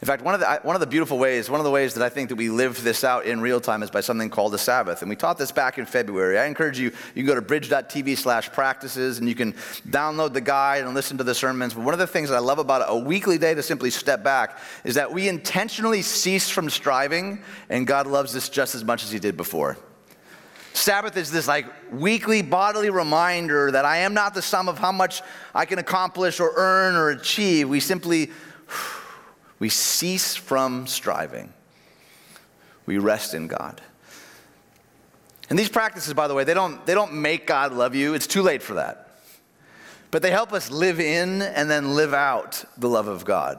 In 0.00 0.06
fact, 0.06 0.22
one 0.22 0.32
of, 0.32 0.38
the, 0.38 0.60
one 0.62 0.76
of 0.76 0.80
the 0.80 0.86
beautiful 0.86 1.18
ways, 1.18 1.50
one 1.50 1.58
of 1.58 1.64
the 1.64 1.72
ways 1.72 1.94
that 1.94 2.04
I 2.04 2.08
think 2.08 2.28
that 2.28 2.36
we 2.36 2.50
live 2.50 2.84
this 2.84 3.02
out 3.02 3.26
in 3.26 3.40
real 3.40 3.60
time 3.60 3.82
is 3.82 3.90
by 3.90 4.00
something 4.00 4.30
called 4.30 4.52
the 4.52 4.58
Sabbath. 4.58 5.02
And 5.02 5.08
we 5.08 5.16
taught 5.16 5.38
this 5.38 5.50
back 5.50 5.76
in 5.76 5.86
February. 5.86 6.38
I 6.38 6.46
encourage 6.46 6.78
you, 6.78 6.92
you 7.16 7.24
can 7.24 7.26
go 7.26 7.34
to 7.34 7.42
bridge.tv 7.42 8.16
slash 8.16 8.52
practices 8.52 9.18
and 9.18 9.28
you 9.28 9.34
can 9.34 9.54
download 9.88 10.34
the 10.34 10.40
guide 10.40 10.84
and 10.84 10.94
listen 10.94 11.18
to 11.18 11.24
the 11.24 11.34
sermons. 11.34 11.74
But 11.74 11.82
one 11.82 11.94
of 11.94 11.98
the 11.98 12.06
things 12.06 12.28
that 12.28 12.36
I 12.36 12.38
love 12.38 12.60
about 12.60 12.84
a 12.86 12.96
weekly 12.96 13.38
day 13.38 13.54
to 13.54 13.62
simply 13.62 13.90
step 13.90 14.22
back 14.22 14.58
is 14.84 14.94
that 14.94 15.12
we 15.12 15.28
intentionally 15.28 16.02
cease 16.02 16.48
from 16.48 16.70
striving, 16.70 17.42
and 17.68 17.84
God 17.84 18.06
loves 18.06 18.36
us 18.36 18.48
just 18.48 18.76
as 18.76 18.84
much 18.84 19.02
as 19.02 19.10
He 19.10 19.18
did 19.18 19.36
before. 19.36 19.78
Sabbath 20.74 21.16
is 21.16 21.32
this 21.32 21.48
like 21.48 21.66
weekly 21.90 22.40
bodily 22.40 22.90
reminder 22.90 23.72
that 23.72 23.84
I 23.84 23.98
am 23.98 24.14
not 24.14 24.32
the 24.32 24.42
sum 24.42 24.68
of 24.68 24.78
how 24.78 24.92
much 24.92 25.22
I 25.56 25.64
can 25.64 25.80
accomplish 25.80 26.38
or 26.38 26.52
earn 26.54 26.94
or 26.94 27.10
achieve. 27.10 27.68
We 27.68 27.80
simply 27.80 28.30
we 29.58 29.68
cease 29.68 30.36
from 30.36 30.86
striving. 30.86 31.52
We 32.86 32.98
rest 32.98 33.34
in 33.34 33.48
God. 33.48 33.80
And 35.50 35.58
these 35.58 35.68
practices, 35.68 36.14
by 36.14 36.28
the 36.28 36.34
way, 36.34 36.44
they 36.44 36.54
don't, 36.54 36.84
they 36.86 36.94
don't 36.94 37.14
make 37.14 37.46
God 37.46 37.72
love 37.72 37.94
you. 37.94 38.14
It's 38.14 38.26
too 38.26 38.42
late 38.42 38.62
for 38.62 38.74
that. 38.74 39.18
But 40.10 40.22
they 40.22 40.30
help 40.30 40.52
us 40.52 40.70
live 40.70 41.00
in 41.00 41.42
and 41.42 41.70
then 41.70 41.94
live 41.94 42.14
out 42.14 42.64
the 42.76 42.88
love 42.88 43.08
of 43.08 43.24
God, 43.24 43.58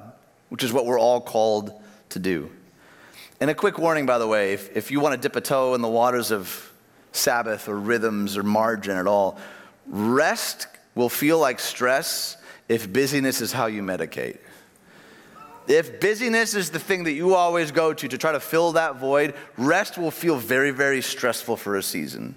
which 0.49 0.63
is 0.63 0.73
what 0.73 0.85
we're 0.85 0.99
all 0.99 1.21
called 1.21 1.73
to 2.09 2.19
do. 2.19 2.49
And 3.39 3.49
a 3.49 3.55
quick 3.55 3.77
warning, 3.77 4.05
by 4.05 4.17
the 4.17 4.27
way, 4.27 4.53
if, 4.53 4.75
if 4.75 4.91
you 4.91 4.99
want 4.99 5.15
to 5.15 5.21
dip 5.21 5.35
a 5.35 5.41
toe 5.41 5.73
in 5.73 5.81
the 5.81 5.87
waters 5.87 6.31
of 6.31 6.71
Sabbath 7.11 7.67
or 7.67 7.75
rhythms 7.77 8.37
or 8.37 8.43
margin 8.43 8.97
at 8.97 9.07
all, 9.07 9.39
rest 9.87 10.67
will 10.95 11.09
feel 11.09 11.39
like 11.39 11.59
stress 11.59 12.37
if 12.67 12.91
busyness 12.91 13.41
is 13.41 13.51
how 13.51 13.67
you 13.67 13.81
medicate. 13.81 14.39
If 15.69 15.99
busyness 15.99 16.55
is 16.55 16.71
the 16.71 16.79
thing 16.79 17.03
that 17.03 17.11
you 17.11 17.35
always 17.35 17.71
go 17.71 17.93
to 17.93 18.07
to 18.07 18.17
try 18.17 18.31
to 18.31 18.39
fill 18.39 18.71
that 18.71 18.95
void, 18.95 19.35
rest 19.55 19.99
will 19.99 20.09
feel 20.09 20.35
very, 20.35 20.71
very 20.71 20.99
stressful 20.99 21.57
for 21.57 21.75
a 21.75 21.83
season. 21.83 22.35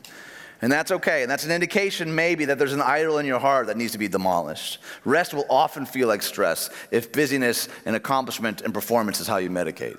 And 0.61 0.71
that's 0.71 0.93
okay. 0.93 1.23
And 1.23 1.31
that's 1.31 1.47
an 1.47 1.51
indication, 1.51 2.15
maybe, 2.15 2.45
that 2.45 2.59
there's 2.59 2.75
an 2.75 2.83
idol 2.83 3.17
in 3.17 3.25
your 3.25 3.39
heart 3.39 3.69
that 3.69 3.79
needs 3.79 3.93
to 3.93 3.99
be 3.99 4.07
demolished. 4.07 4.81
Rest 5.07 5.33
will 5.33 5.47
often 5.49 5.87
feel 5.87 6.09
like 6.09 6.21
stress 6.21 6.69
if 6.91 7.11
busyness 7.11 7.71
and 7.87 7.97
accomplishment 7.97 8.61
and 8.61 8.75
performance 8.75 9.19
is 9.19 9.27
how 9.27 9.39
you 9.39 9.49
medicate, 9.49 9.99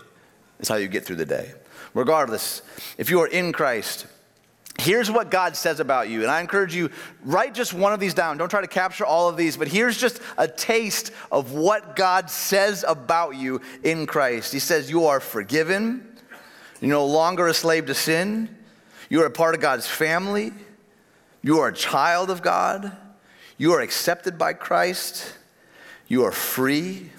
is 0.60 0.70
how 0.70 0.76
you 0.76 0.88
get 0.88 1.04
through 1.04 1.16
the 1.16 1.26
day. 1.26 1.54
Regardless, 1.96 2.62
if 3.00 3.10
you 3.10 3.20
are 3.20 3.28
in 3.28 3.52
Christ, 3.52 4.06
Here's 4.80 5.12
what 5.12 5.30
God 5.30 5.56
says 5.56 5.80
about 5.80 6.10
you. 6.10 6.24
And 6.24 6.32
I 6.32 6.42
encourage 6.42 6.76
you, 6.76 6.90
write 7.24 7.54
just 7.54 7.74
one 7.74 7.94
of 7.94 8.00
these 8.00 8.16
down. 8.16 8.38
Don't 8.38 8.50
try 8.50 8.62
to 8.62 8.68
capture 8.68 9.06
all 9.06 9.30
of 9.30 9.38
these, 9.38 9.56
but 9.56 9.68
here's 9.68 9.98
just 9.98 10.20
a 10.38 10.48
taste 10.48 11.12
of 11.32 11.52
what 11.54 11.96
God 11.96 12.30
says 12.30 12.84
about 12.88 13.36
you 13.36 13.62
in 13.84 14.08
Christ. 14.08 14.52
He 14.52 14.60
says, 14.60 14.90
You 14.90 15.06
are 15.06 15.20
forgiven. 15.20 16.18
You're 16.82 16.90
no 16.90 17.06
longer 17.06 17.48
a 17.48 17.54
slave 17.54 17.86
to 17.86 17.94
sin. 17.94 18.50
You 19.10 19.22
are 19.22 19.28
a 19.28 19.32
part 19.32 19.54
of 19.54 19.62
God's 19.62 19.88
family. 19.88 20.52
You 21.44 21.60
are 21.60 21.68
a 21.68 21.74
child 21.74 22.32
of 22.32 22.42
God. 22.42 22.98
You 23.58 23.74
are 23.74 23.82
accepted 23.82 24.38
by 24.38 24.54
Christ. 24.54 25.38
You 26.08 26.26
are 26.26 26.32
free. 26.32 27.12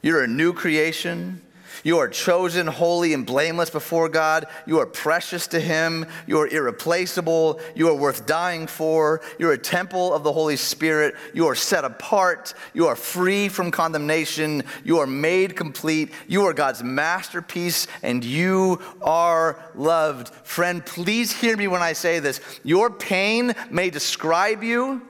You're 0.00 0.22
a 0.22 0.28
new 0.28 0.52
creation. 0.52 1.42
You 1.82 1.98
are 1.98 2.08
chosen, 2.08 2.66
holy, 2.66 3.12
and 3.12 3.26
blameless 3.26 3.70
before 3.70 4.08
God. 4.08 4.46
You 4.66 4.78
are 4.80 4.86
precious 4.86 5.46
to 5.48 5.60
Him. 5.60 6.06
You 6.26 6.38
are 6.40 6.46
irreplaceable. 6.46 7.60
You 7.74 7.88
are 7.88 7.94
worth 7.94 8.26
dying 8.26 8.66
for. 8.66 9.20
You're 9.38 9.52
a 9.52 9.58
temple 9.58 10.14
of 10.14 10.22
the 10.22 10.32
Holy 10.32 10.56
Spirit. 10.56 11.14
You 11.32 11.46
are 11.46 11.54
set 11.54 11.84
apart. 11.84 12.54
You 12.72 12.86
are 12.86 12.96
free 12.96 13.48
from 13.48 13.70
condemnation. 13.70 14.62
You 14.84 14.98
are 14.98 15.06
made 15.06 15.56
complete. 15.56 16.12
You 16.28 16.44
are 16.44 16.54
God's 16.54 16.82
masterpiece, 16.82 17.86
and 18.02 18.24
you 18.24 18.80
are 19.02 19.58
loved. 19.74 20.28
Friend, 20.46 20.84
please 20.84 21.32
hear 21.32 21.56
me 21.56 21.68
when 21.68 21.82
I 21.82 21.92
say 21.92 22.18
this. 22.18 22.40
Your 22.62 22.90
pain 22.90 23.54
may 23.70 23.90
describe 23.90 24.62
you, 24.62 25.02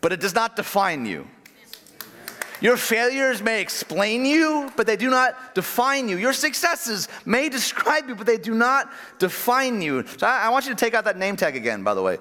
but 0.00 0.12
it 0.12 0.20
does 0.20 0.34
not 0.34 0.56
define 0.56 1.06
you. 1.06 1.26
Your 2.60 2.76
failures 2.76 3.42
may 3.42 3.62
explain 3.62 4.26
you, 4.26 4.70
but 4.76 4.86
they 4.86 4.96
do 4.96 5.08
not 5.08 5.54
define 5.54 6.08
you. 6.08 6.18
Your 6.18 6.34
successes 6.34 7.08
may 7.24 7.48
describe 7.48 8.08
you, 8.08 8.14
but 8.14 8.26
they 8.26 8.36
do 8.36 8.54
not 8.54 8.90
define 9.18 9.80
you. 9.80 10.06
So 10.18 10.26
I, 10.26 10.46
I, 10.46 10.48
want 10.50 10.66
you 10.66 10.74
to 10.74 10.76
take 10.76 10.92
out 10.92 11.04
that 11.04 11.16
name 11.16 11.36
tag 11.36 11.56
again, 11.56 11.82
by 11.82 11.94
the 11.94 12.02
way. 12.02 12.18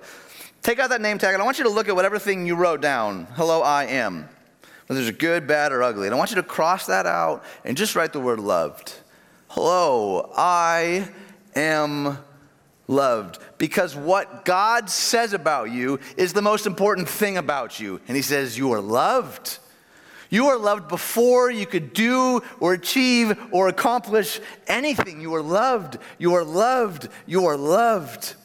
Take 0.62 0.80
out 0.80 0.90
that 0.92 1.02
name 1.02 1.18
tag, 1.18 1.34
and 1.34 1.42
I 1.42 1.46
want 1.46 1.58
you 1.58 1.66
to 1.66 1.70
look 1.70 1.90
at 1.90 1.96
whatever 1.96 2.18
thing 2.18 2.46
you 2.46 2.56
wrote 2.56 2.82
down. 2.82 3.26
Hello, 3.34 3.62
I 3.62 3.86
am. 3.86 4.30
Whether 4.88 5.02
it's 5.02 5.18
good, 5.18 5.46
bad, 5.46 5.72
or 5.72 5.84
ugly. 5.84 6.08
And 6.08 6.16
I 6.16 6.18
want 6.18 6.32
you 6.32 6.38
to 6.38 6.44
cross 6.44 6.86
that 6.88 7.06
out 7.06 7.44
and 7.64 7.78
just 7.78 7.96
write 7.96 8.14
the 8.14 8.20
word 8.20 8.40
loved. 8.40 8.94
Hello, 9.50 10.32
I 10.36 11.08
am 11.56 12.18
loved. 12.88 13.40
Because 13.58 13.96
what 13.96 14.46
God 14.46 14.90
says 14.90 15.34
about 15.34 15.72
you 15.72 16.00
is 16.18 16.34
the 16.34 16.42
most 16.42 16.66
important 16.66 17.10
thing 17.10 17.38
about 17.38 17.80
you. 17.80 18.00
And 18.08 18.16
He 18.16 18.24
says, 18.24 18.58
You 18.58 18.72
are 18.72 18.82
loved. 18.82 19.60
You 20.30 20.48
are 20.48 20.58
loved 20.58 20.88
before 20.88 21.50
you 21.50 21.66
could 21.66 21.94
do 21.94 22.42
or 22.60 22.74
achieve 22.74 23.38
or 23.52 23.68
accomplish 23.68 24.40
anything. 24.68 25.22
You 25.22 25.34
are 25.36 25.42
loved. 25.42 25.98
You 26.20 26.36
are 26.36 26.44
loved. 26.44 27.10
You 27.26 27.48
are 27.48 27.58
loved. 27.58 28.36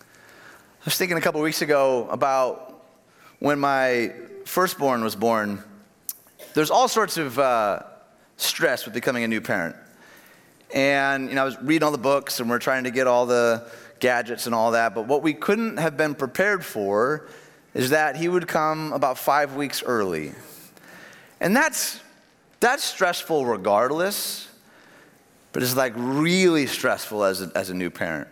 I 0.00 0.84
was 0.84 0.96
thinking 0.96 1.18
a 1.18 1.20
couple 1.20 1.40
weeks 1.42 1.60
ago 1.60 2.08
about 2.10 2.82
when 3.40 3.58
my 3.58 4.12
firstborn 4.46 5.04
was 5.04 5.14
born. 5.14 5.62
there's 6.54 6.70
all 6.70 6.88
sorts 6.88 7.18
of 7.18 7.38
uh, 7.38 7.82
stress 8.38 8.86
with 8.86 8.94
becoming 8.94 9.22
a 9.22 9.28
new 9.28 9.42
parent. 9.42 9.76
And, 10.72 11.28
you 11.28 11.34
know, 11.34 11.42
I 11.42 11.44
was 11.44 11.60
reading 11.60 11.84
all 11.84 11.92
the 11.92 11.98
books 11.98 12.40
and 12.40 12.48
we're 12.48 12.58
trying 12.58 12.84
to 12.84 12.90
get 12.90 13.06
all 13.06 13.26
the 13.26 13.70
gadgets 14.00 14.46
and 14.46 14.54
all 14.54 14.70
that. 14.70 14.94
But 14.94 15.06
what 15.06 15.22
we 15.22 15.34
couldn't 15.34 15.76
have 15.76 15.96
been 15.96 16.14
prepared 16.14 16.64
for 16.64 17.28
is 17.74 17.90
that 17.90 18.16
he 18.16 18.28
would 18.28 18.48
come 18.48 18.92
about 18.92 19.18
five 19.18 19.54
weeks 19.54 19.82
early. 19.82 20.32
And 21.40 21.54
that's, 21.54 22.00
that's 22.60 22.82
stressful 22.84 23.46
regardless, 23.46 24.48
but 25.52 25.62
it's 25.62 25.76
like 25.76 25.92
really 25.96 26.66
stressful 26.66 27.24
as 27.24 27.42
a, 27.42 27.52
as 27.54 27.70
a 27.70 27.74
new 27.74 27.90
parent. 27.90 28.28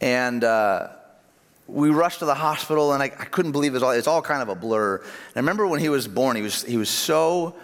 And 0.00 0.42
uh, 0.44 0.88
we 1.66 1.90
rushed 1.90 2.20
to 2.20 2.24
the 2.24 2.34
hospital, 2.34 2.92
and 2.92 3.02
I, 3.02 3.06
I 3.06 3.24
couldn't 3.26 3.52
believe 3.52 3.74
it 3.74 3.82
all. 3.82 3.90
It's 3.90 4.06
all 4.06 4.22
kind 4.22 4.42
of 4.42 4.48
a 4.48 4.54
blur. 4.54 4.96
And 4.96 5.36
I 5.36 5.40
remember 5.40 5.66
when 5.66 5.80
he 5.80 5.88
was 5.88 6.08
born, 6.08 6.36
he 6.36 6.42
was, 6.42 6.62
he 6.62 6.76
was 6.76 6.88
so 6.88 7.54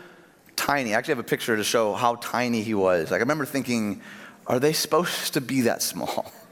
tiny. 0.55 0.95
I 0.95 0.99
actually 0.99 1.13
have 1.13 1.25
a 1.25 1.29
picture 1.29 1.57
to 1.57 1.65
show 1.65 1.95
how 1.95 2.17
tiny 2.17 2.63
he 2.63 2.75
was. 2.75 3.11
Like, 3.11 3.19
I 3.19 3.23
remember 3.23 3.47
thinking, 3.47 4.03
are 4.47 4.61
they 4.61 4.73
supposed 4.73 5.35
to 5.35 5.41
be 5.41 5.63
that 5.63 5.83
small? 5.83 6.33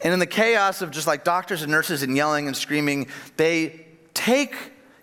And 0.00 0.12
in 0.12 0.20
the 0.20 0.26
chaos 0.26 0.80
of 0.80 0.92
just 0.92 1.08
like 1.08 1.24
doctors 1.24 1.62
and 1.62 1.72
nurses 1.72 2.04
and 2.04 2.16
yelling 2.16 2.46
and 2.46 2.56
screaming, 2.56 3.08
they 3.36 3.84
take 4.14 4.54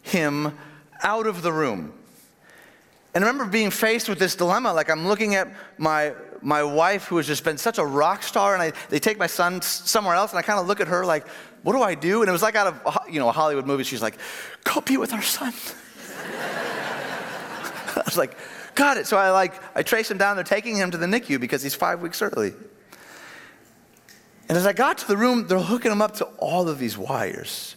him 0.01 0.57
out 1.01 1.27
of 1.27 1.41
the 1.41 1.51
room. 1.51 1.93
And 3.13 3.23
I 3.23 3.27
remember 3.27 3.49
being 3.49 3.71
faced 3.71 4.09
with 4.09 4.19
this 4.19 4.35
dilemma. 4.35 4.73
Like 4.73 4.89
I'm 4.89 5.07
looking 5.07 5.35
at 5.35 5.47
my, 5.77 6.13
my 6.41 6.63
wife, 6.63 7.05
who 7.05 7.17
has 7.17 7.25
just 7.25 7.45
been 7.45 7.57
such 7.57 7.77
a 7.77 7.85
rock 7.85 8.23
star, 8.23 8.53
and 8.53 8.61
I, 8.61 8.73
they 8.89 8.99
take 8.99 9.17
my 9.17 9.27
son 9.27 9.61
somewhere 9.61 10.15
else, 10.15 10.31
and 10.31 10.39
I 10.39 10.41
kind 10.41 10.59
of 10.59 10.67
look 10.67 10.81
at 10.81 10.89
her 10.89 11.05
like, 11.05 11.25
what 11.63 11.73
do 11.73 11.81
I 11.81 11.95
do? 11.95 12.21
And 12.21 12.29
it 12.29 12.31
was 12.31 12.41
like 12.41 12.55
out 12.55 12.67
of 12.67 12.97
you 13.09 13.19
know, 13.19 13.29
a 13.29 13.31
Hollywood 13.31 13.65
movie. 13.65 13.83
She's 13.83 14.01
like, 14.01 14.17
go 14.63 14.81
be 14.81 14.97
with 14.97 15.13
our 15.13 15.21
son. 15.21 15.51
I 17.95 18.01
was 18.05 18.17
like, 18.17 18.37
got 18.75 18.97
it. 18.97 19.07
So 19.07 19.17
I 19.17 19.31
like, 19.31 19.53
I 19.75 19.81
trace 19.81 20.11
him 20.11 20.17
down. 20.17 20.35
They're 20.35 20.43
taking 20.43 20.75
him 20.75 20.91
to 20.91 20.97
the 20.97 21.07
NICU 21.07 21.39
because 21.39 21.63
he's 21.63 21.73
five 21.73 22.01
weeks 22.01 22.21
early. 22.21 22.53
And 24.47 24.57
as 24.57 24.67
I 24.67 24.73
got 24.73 24.99
to 24.99 25.07
the 25.07 25.17
room, 25.17 25.47
they're 25.47 25.57
hooking 25.57 25.91
him 25.91 26.01
up 26.01 26.15
to 26.17 26.25
all 26.37 26.69
of 26.69 26.77
these 26.77 26.97
wires. 26.97 27.75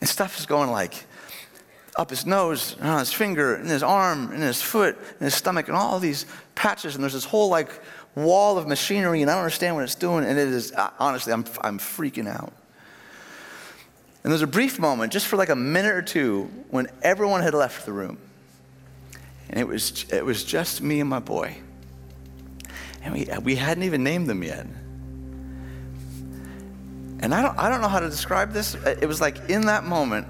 And 0.00 0.08
stuff 0.08 0.38
is 0.38 0.46
going 0.46 0.70
like 0.70 1.04
up 1.98 2.10
his 2.10 2.24
nose, 2.24 2.76
on 2.80 3.00
his 3.00 3.12
finger, 3.12 3.56
and 3.56 3.68
his 3.68 3.82
arm, 3.82 4.30
and 4.32 4.40
his 4.40 4.62
foot, 4.62 4.96
and 4.96 5.20
his 5.20 5.34
stomach, 5.34 5.66
and 5.66 5.76
all 5.76 5.98
these 5.98 6.26
patches. 6.54 6.94
And 6.94 7.02
there's 7.02 7.12
this 7.12 7.24
whole 7.24 7.48
like 7.48 7.70
wall 8.14 8.56
of 8.56 8.68
machinery, 8.68 9.20
and 9.20 9.30
I 9.30 9.34
don't 9.34 9.42
understand 9.42 9.74
what 9.74 9.82
it's 9.82 9.96
doing. 9.96 10.24
And 10.24 10.38
it 10.38 10.48
is, 10.48 10.72
uh, 10.72 10.90
honestly, 11.00 11.32
I'm, 11.32 11.44
I'm 11.60 11.78
freaking 11.78 12.28
out. 12.28 12.52
And 14.22 14.32
there's 14.32 14.42
a 14.42 14.46
brief 14.46 14.78
moment, 14.78 15.12
just 15.12 15.26
for 15.26 15.36
like 15.36 15.48
a 15.48 15.56
minute 15.56 15.92
or 15.92 16.02
two, 16.02 16.44
when 16.70 16.86
everyone 17.02 17.42
had 17.42 17.52
left 17.52 17.84
the 17.84 17.92
room. 17.92 18.18
And 19.50 19.58
it 19.58 19.66
was, 19.66 20.04
it 20.12 20.24
was 20.24 20.44
just 20.44 20.80
me 20.80 21.00
and 21.00 21.10
my 21.10 21.18
boy. 21.18 21.56
And 23.02 23.12
we, 23.12 23.28
we 23.42 23.56
hadn't 23.56 23.82
even 23.82 24.04
named 24.04 24.28
them 24.28 24.44
yet. 24.44 24.66
And 27.20 27.34
I 27.34 27.42
don't, 27.42 27.58
I 27.58 27.68
don't 27.68 27.80
know 27.80 27.88
how 27.88 27.98
to 27.98 28.08
describe 28.08 28.52
this. 28.52 28.74
It 28.74 29.06
was 29.08 29.20
like 29.20 29.50
in 29.50 29.62
that 29.62 29.82
moment, 29.82 30.28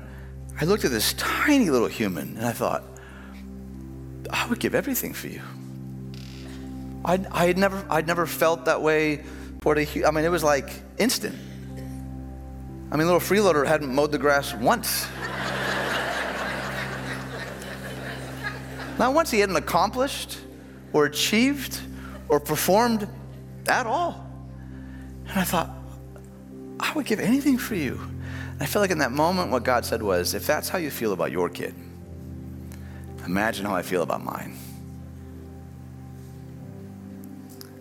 I 0.60 0.64
looked 0.64 0.84
at 0.84 0.90
this 0.90 1.12
tiny 1.14 1.70
little 1.70 1.86
human 1.86 2.36
and 2.36 2.44
I 2.44 2.52
thought, 2.52 2.82
I 4.30 4.46
would 4.48 4.58
give 4.58 4.74
everything 4.74 5.14
for 5.14 5.28
you. 5.28 5.40
I'd, 7.04 7.26
I 7.26 7.46
had 7.46 7.56
never, 7.56 7.86
I'd 7.88 8.06
never 8.06 8.26
felt 8.26 8.64
that 8.64 8.82
way 8.82 9.24
toward 9.60 9.78
a 9.78 10.06
I 10.06 10.10
mean, 10.10 10.24
it 10.24 10.30
was 10.30 10.42
like 10.42 10.70
instant. 10.98 11.36
I 12.90 12.96
mean, 12.96 13.06
little 13.06 13.20
freeloader 13.20 13.66
hadn't 13.66 13.94
mowed 13.94 14.10
the 14.10 14.18
grass 14.18 14.52
once. 14.54 15.06
Not 18.98 19.14
once 19.14 19.30
he 19.30 19.38
hadn't 19.38 19.56
accomplished 19.56 20.38
or 20.92 21.04
achieved 21.04 21.80
or 22.28 22.40
performed 22.40 23.08
at 23.68 23.86
all. 23.86 24.26
And 25.28 25.38
I 25.38 25.44
thought, 25.44 25.70
I 26.80 26.92
would 26.94 27.06
give 27.06 27.20
anything 27.20 27.58
for 27.58 27.76
you. 27.76 28.00
I 28.60 28.66
feel 28.66 28.82
like 28.82 28.90
in 28.90 28.98
that 28.98 29.12
moment, 29.12 29.50
what 29.50 29.62
God 29.62 29.84
said 29.84 30.02
was, 30.02 30.34
if 30.34 30.46
that's 30.46 30.68
how 30.68 30.78
you 30.78 30.90
feel 30.90 31.12
about 31.12 31.30
your 31.30 31.48
kid, 31.48 31.74
imagine 33.24 33.64
how 33.64 33.74
I 33.74 33.82
feel 33.82 34.02
about 34.02 34.24
mine. 34.24 34.56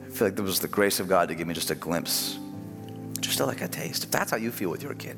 I 0.06 0.10
feel 0.12 0.28
like 0.28 0.36
there 0.36 0.46
was 0.46 0.60
the 0.60 0.68
grace 0.68 1.00
of 1.00 1.08
God 1.08 1.30
to 1.30 1.36
give 1.36 1.48
me 1.48 1.54
just 1.54 1.72
a 1.72 1.76
glimpse, 1.76 2.38
just 3.20 3.40
like 3.40 3.62
a 3.62 3.68
taste. 3.68 4.04
If 4.04 4.12
that's 4.12 4.30
how 4.30 4.38
you 4.38 4.52
feel 4.52 4.70
with 4.70 4.84
your 4.84 4.94
kid, 4.94 5.18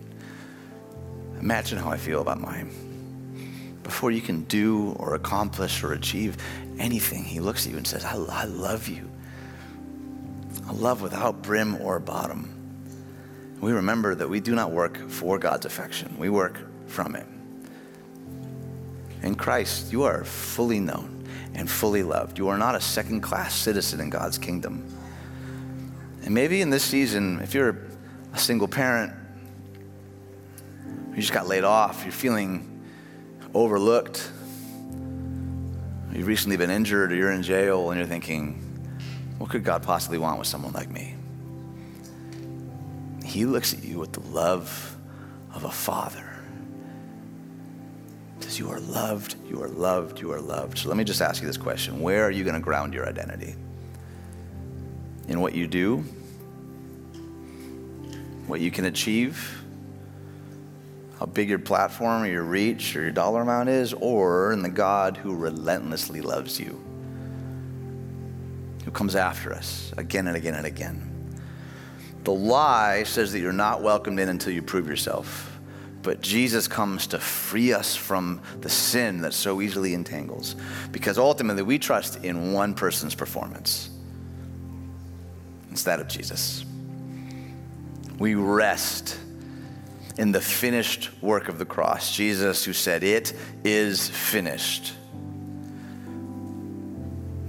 imagine 1.40 1.78
how 1.78 1.90
I 1.90 1.98
feel 1.98 2.22
about 2.22 2.40
mine. 2.40 2.72
Before 3.84 4.12
you 4.12 4.22
can 4.22 4.44
do 4.44 4.92
or 4.94 5.16
accomplish 5.16 5.84
or 5.84 5.94
achieve 5.94 6.38
anything, 6.78 7.24
He 7.24 7.40
looks 7.40 7.66
at 7.66 7.72
you 7.72 7.78
and 7.78 7.88
says, 7.88 8.06
I, 8.06 8.16
I 8.16 8.46
love 8.46 8.88
you. 8.88 9.10
A 10.70 10.74
love 10.74 11.02
without 11.02 11.42
brim 11.42 11.82
or 11.82 12.00
bottom 12.00 12.59
we 13.62 13.72
remember 13.72 14.16
that 14.16 14.30
we 14.30 14.40
do 14.40 14.56
not 14.56 14.72
work 14.72 14.98
for 15.10 15.38
God's 15.38 15.66
affection, 15.66 16.16
we 16.18 16.30
work 16.30 16.60
from 16.88 17.16
it. 17.16 17.28
In 19.22 19.36
Christ, 19.36 19.92
you 19.92 20.04
are 20.04 20.24
fully 20.24 20.80
known 20.80 21.28
and 21.54 21.70
fully 21.70 22.04
loved. 22.04 22.38
You 22.38 22.48
are 22.48 22.58
not 22.58 22.76
a 22.76 22.82
second 22.82 23.22
class 23.22 23.54
citizen 23.54 24.00
in 24.00 24.10
God's 24.10 24.38
kingdom. 24.38 24.86
And 26.24 26.34
maybe 26.34 26.62
in 26.62 26.70
this 26.70 26.84
season, 26.84 27.40
if 27.42 27.54
you're 27.54 27.78
a 28.34 28.38
single 28.38 28.68
parent, 28.68 29.14
you 31.12 31.18
just 31.18 31.34
got 31.34 31.48
laid 31.48 31.66
off, 31.66 32.04
you're 32.04 32.14
feeling 32.14 32.82
overlooked, 33.54 34.32
you've 36.14 36.28
recently 36.28 36.56
been 36.56 36.70
injured, 36.70 37.12
or 37.12 37.16
you're 37.16 37.32
in 37.32 37.44
jail, 37.44 37.90
and 37.92 38.00
you're 38.00 38.08
thinking, 38.08 38.54
what 39.38 39.50
could 39.50 39.64
God 39.64 39.84
possibly 39.84 40.18
want 40.18 40.40
with 40.40 40.48
someone 40.48 40.72
like 40.72 40.90
me? 40.90 41.16
He 43.30 43.46
looks 43.46 43.74
at 43.74 43.84
you 43.84 44.00
with 44.00 44.12
the 44.12 44.22
love 44.22 44.98
of 45.54 45.64
a 45.64 45.70
father. 45.70 46.28
Says, 48.40 48.58
You 48.58 48.72
are 48.72 48.80
loved, 48.80 49.36
you 49.48 49.62
are 49.62 49.68
loved, 49.68 50.20
you 50.20 50.32
are 50.32 50.42
loved. 50.42 50.80
So 50.80 50.90
let 50.90 50.98
me 50.98 51.04
just 51.04 51.22
ask 51.22 51.40
you 51.40 51.48
this 51.48 51.58
question 51.58 52.02
Where 52.02 52.26
are 52.26 52.32
you 52.32 52.44
going 52.44 52.56
to 52.56 52.60
ground 52.60 52.92
your 52.92 53.08
identity? 53.08 53.54
In 55.28 55.42
what 55.42 55.54
you 55.54 55.68
do? 55.68 55.98
What 58.48 58.62
you 58.62 58.72
can 58.72 58.86
achieve? 58.86 59.64
How 61.20 61.28
big 61.28 61.50
your 61.50 61.60
platform 61.60 62.24
or 62.24 62.28
your 62.28 62.44
reach 62.44 62.96
or 62.96 63.02
your 63.02 63.12
dollar 63.12 63.44
amount 63.44 63.70
is? 63.70 63.94
Or 63.94 64.54
in 64.54 64.64
the 64.64 64.70
God 64.70 65.18
who 65.18 65.36
relentlessly 65.36 66.22
loves 66.22 66.60
you? 66.60 66.84
Who 68.86 68.90
comes 68.90 69.16
after 69.16 69.54
us 69.54 69.94
again 69.98 70.26
and 70.26 70.36
again 70.36 70.56
and 70.56 70.66
again? 70.66 71.09
The 72.30 72.36
lie 72.36 73.06
says 73.06 73.32
that 73.32 73.40
you're 73.40 73.52
not 73.52 73.82
welcomed 73.82 74.20
in 74.20 74.30
until 74.30 74.54
you 74.54 74.62
prove 74.62 74.88
yourself. 74.88 75.60
But 76.04 76.22
Jesus 76.22 76.68
comes 76.68 77.08
to 77.08 77.18
free 77.18 77.74
us 77.74 77.96
from 77.96 78.44
the 78.62 78.70
sin 78.70 79.22
that 79.22 79.34
so 79.34 79.62
easily 79.62 79.96
entangles. 79.96 80.56
Because 80.92 81.18
ultimately, 81.18 81.64
we 81.64 81.80
trust 81.80 82.24
in 82.24 82.54
one 82.54 82.76
person's 82.76 83.16
performance 83.16 83.90
it's 85.72 85.82
that 85.86 86.00
of 86.00 86.08
Jesus. 86.08 86.66
We 88.20 88.36
rest 88.36 89.18
in 90.20 90.32
the 90.32 90.40
finished 90.40 91.10
work 91.24 91.50
of 91.50 91.58
the 91.58 91.66
cross. 91.66 92.16
Jesus, 92.16 92.64
who 92.64 92.74
said, 92.74 93.04
It 93.04 93.34
is 93.64 94.08
finished. 94.08 94.94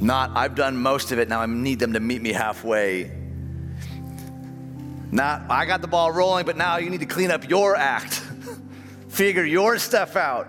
Not, 0.01 0.31
I've 0.35 0.55
done 0.55 0.79
most 0.79 1.12
of 1.12 1.19
it, 1.19 1.29
now 1.29 1.43
I 1.43 1.47
need 1.47 1.81
them 1.81 1.93
to 1.93 2.01
meet 2.01 2.23
me 2.23 2.33
halfway. 2.33 3.20
Not, 5.12 5.51
I 5.51 5.66
got 5.66 5.81
the 5.81 5.88
ball 5.88 6.12
rolling, 6.12 6.46
but 6.46 6.57
now 6.57 6.77
you 6.77 6.88
need 6.88 7.01
to 7.01 7.07
clean 7.07 7.31
up 7.31 7.49
your 7.49 7.75
act. 7.75 8.14
Figure 9.09 9.44
your 9.44 9.79
stuff 9.79 10.14
out. 10.14 10.49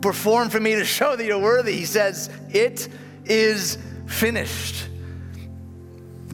Perform 0.00 0.50
for 0.50 0.58
me 0.58 0.74
to 0.74 0.84
show 0.84 1.14
that 1.14 1.24
you're 1.24 1.38
worthy. 1.38 1.72
He 1.72 1.84
says, 1.84 2.28
It 2.50 2.88
is 3.24 3.78
finished. 4.06 4.88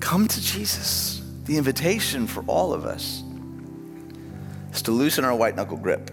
Come 0.01 0.27
to 0.27 0.41
Jesus. 0.41 1.23
The 1.45 1.59
invitation 1.59 2.27
for 2.27 2.43
all 2.47 2.73
of 2.73 2.85
us 2.87 3.23
is 4.73 4.83
to 4.83 4.93
loosen 4.93 5.25
our 5.25 5.35
white 5.35 5.57
knuckle 5.57 5.77
grip 5.77 6.11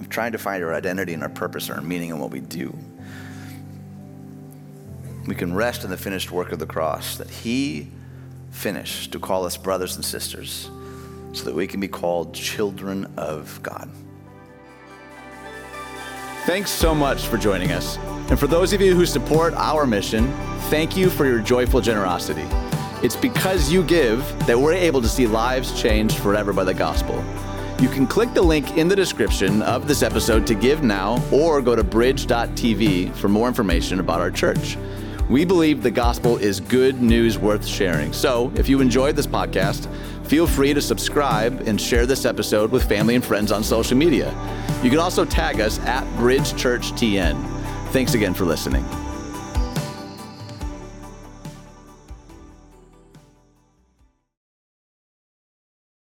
of 0.00 0.08
trying 0.08 0.32
to 0.32 0.38
find 0.38 0.62
our 0.62 0.74
identity 0.74 1.14
and 1.14 1.22
our 1.22 1.28
purpose 1.28 1.68
and 1.68 1.78
our 1.78 1.84
meaning 1.84 2.10
in 2.10 2.18
what 2.18 2.30
we 2.30 2.40
do. 2.40 2.76
We 5.26 5.34
can 5.34 5.54
rest 5.54 5.84
in 5.84 5.90
the 5.90 5.96
finished 5.96 6.30
work 6.30 6.52
of 6.52 6.58
the 6.58 6.66
cross 6.66 7.16
that 7.16 7.30
He 7.30 7.88
finished 8.50 9.12
to 9.12 9.18
call 9.18 9.46
us 9.46 9.56
brothers 9.56 9.96
and 9.96 10.04
sisters 10.04 10.68
so 11.32 11.44
that 11.44 11.54
we 11.54 11.66
can 11.66 11.80
be 11.80 11.88
called 11.88 12.34
children 12.34 13.12
of 13.16 13.60
God. 13.62 13.88
Thanks 16.46 16.70
so 16.70 16.94
much 16.94 17.26
for 17.26 17.36
joining 17.36 17.72
us. 17.72 17.96
And 18.30 18.38
for 18.38 18.46
those 18.46 18.72
of 18.72 18.80
you 18.80 18.94
who 18.94 19.06
support 19.06 19.54
our 19.54 19.86
mission, 19.86 20.32
thank 20.70 20.96
you 20.96 21.10
for 21.10 21.26
your 21.26 21.40
joyful 21.40 21.80
generosity. 21.80 22.46
It's 23.02 23.16
because 23.16 23.72
you 23.72 23.82
give 23.82 24.20
that 24.46 24.58
we're 24.58 24.72
able 24.72 25.00
to 25.02 25.08
see 25.08 25.26
lives 25.26 25.80
changed 25.80 26.18
forever 26.18 26.52
by 26.52 26.64
the 26.64 26.74
gospel. 26.74 27.22
You 27.80 27.88
can 27.88 28.06
click 28.06 28.34
the 28.34 28.42
link 28.42 28.76
in 28.76 28.88
the 28.88 28.96
description 28.96 29.62
of 29.62 29.88
this 29.88 30.02
episode 30.02 30.46
to 30.48 30.54
give 30.54 30.82
now 30.82 31.22
or 31.32 31.62
go 31.62 31.74
to 31.74 31.82
bridge.tv 31.82 33.14
for 33.14 33.28
more 33.28 33.48
information 33.48 34.00
about 34.00 34.20
our 34.20 34.30
church. 34.30 34.76
We 35.30 35.44
believe 35.44 35.82
the 35.82 35.90
gospel 35.90 36.36
is 36.36 36.60
good 36.60 37.00
news 37.00 37.38
worth 37.38 37.64
sharing. 37.64 38.12
So 38.12 38.52
if 38.54 38.68
you 38.68 38.80
enjoyed 38.80 39.16
this 39.16 39.26
podcast, 39.26 39.88
feel 40.30 40.46
free 40.46 40.72
to 40.72 40.80
subscribe 40.80 41.60
and 41.66 41.80
share 41.80 42.06
this 42.06 42.24
episode 42.24 42.70
with 42.70 42.88
family 42.88 43.16
and 43.16 43.24
friends 43.24 43.50
on 43.50 43.64
social 43.64 43.96
media. 43.96 44.30
You 44.80 44.88
can 44.88 45.00
also 45.00 45.24
tag 45.24 45.60
us 45.60 45.80
at 45.80 46.06
Bridge 46.16 46.56
Church 46.56 46.92
TN. 46.92 47.34
Thanks 47.90 48.14
again 48.14 48.32
for 48.32 48.44
listening. 48.44 48.84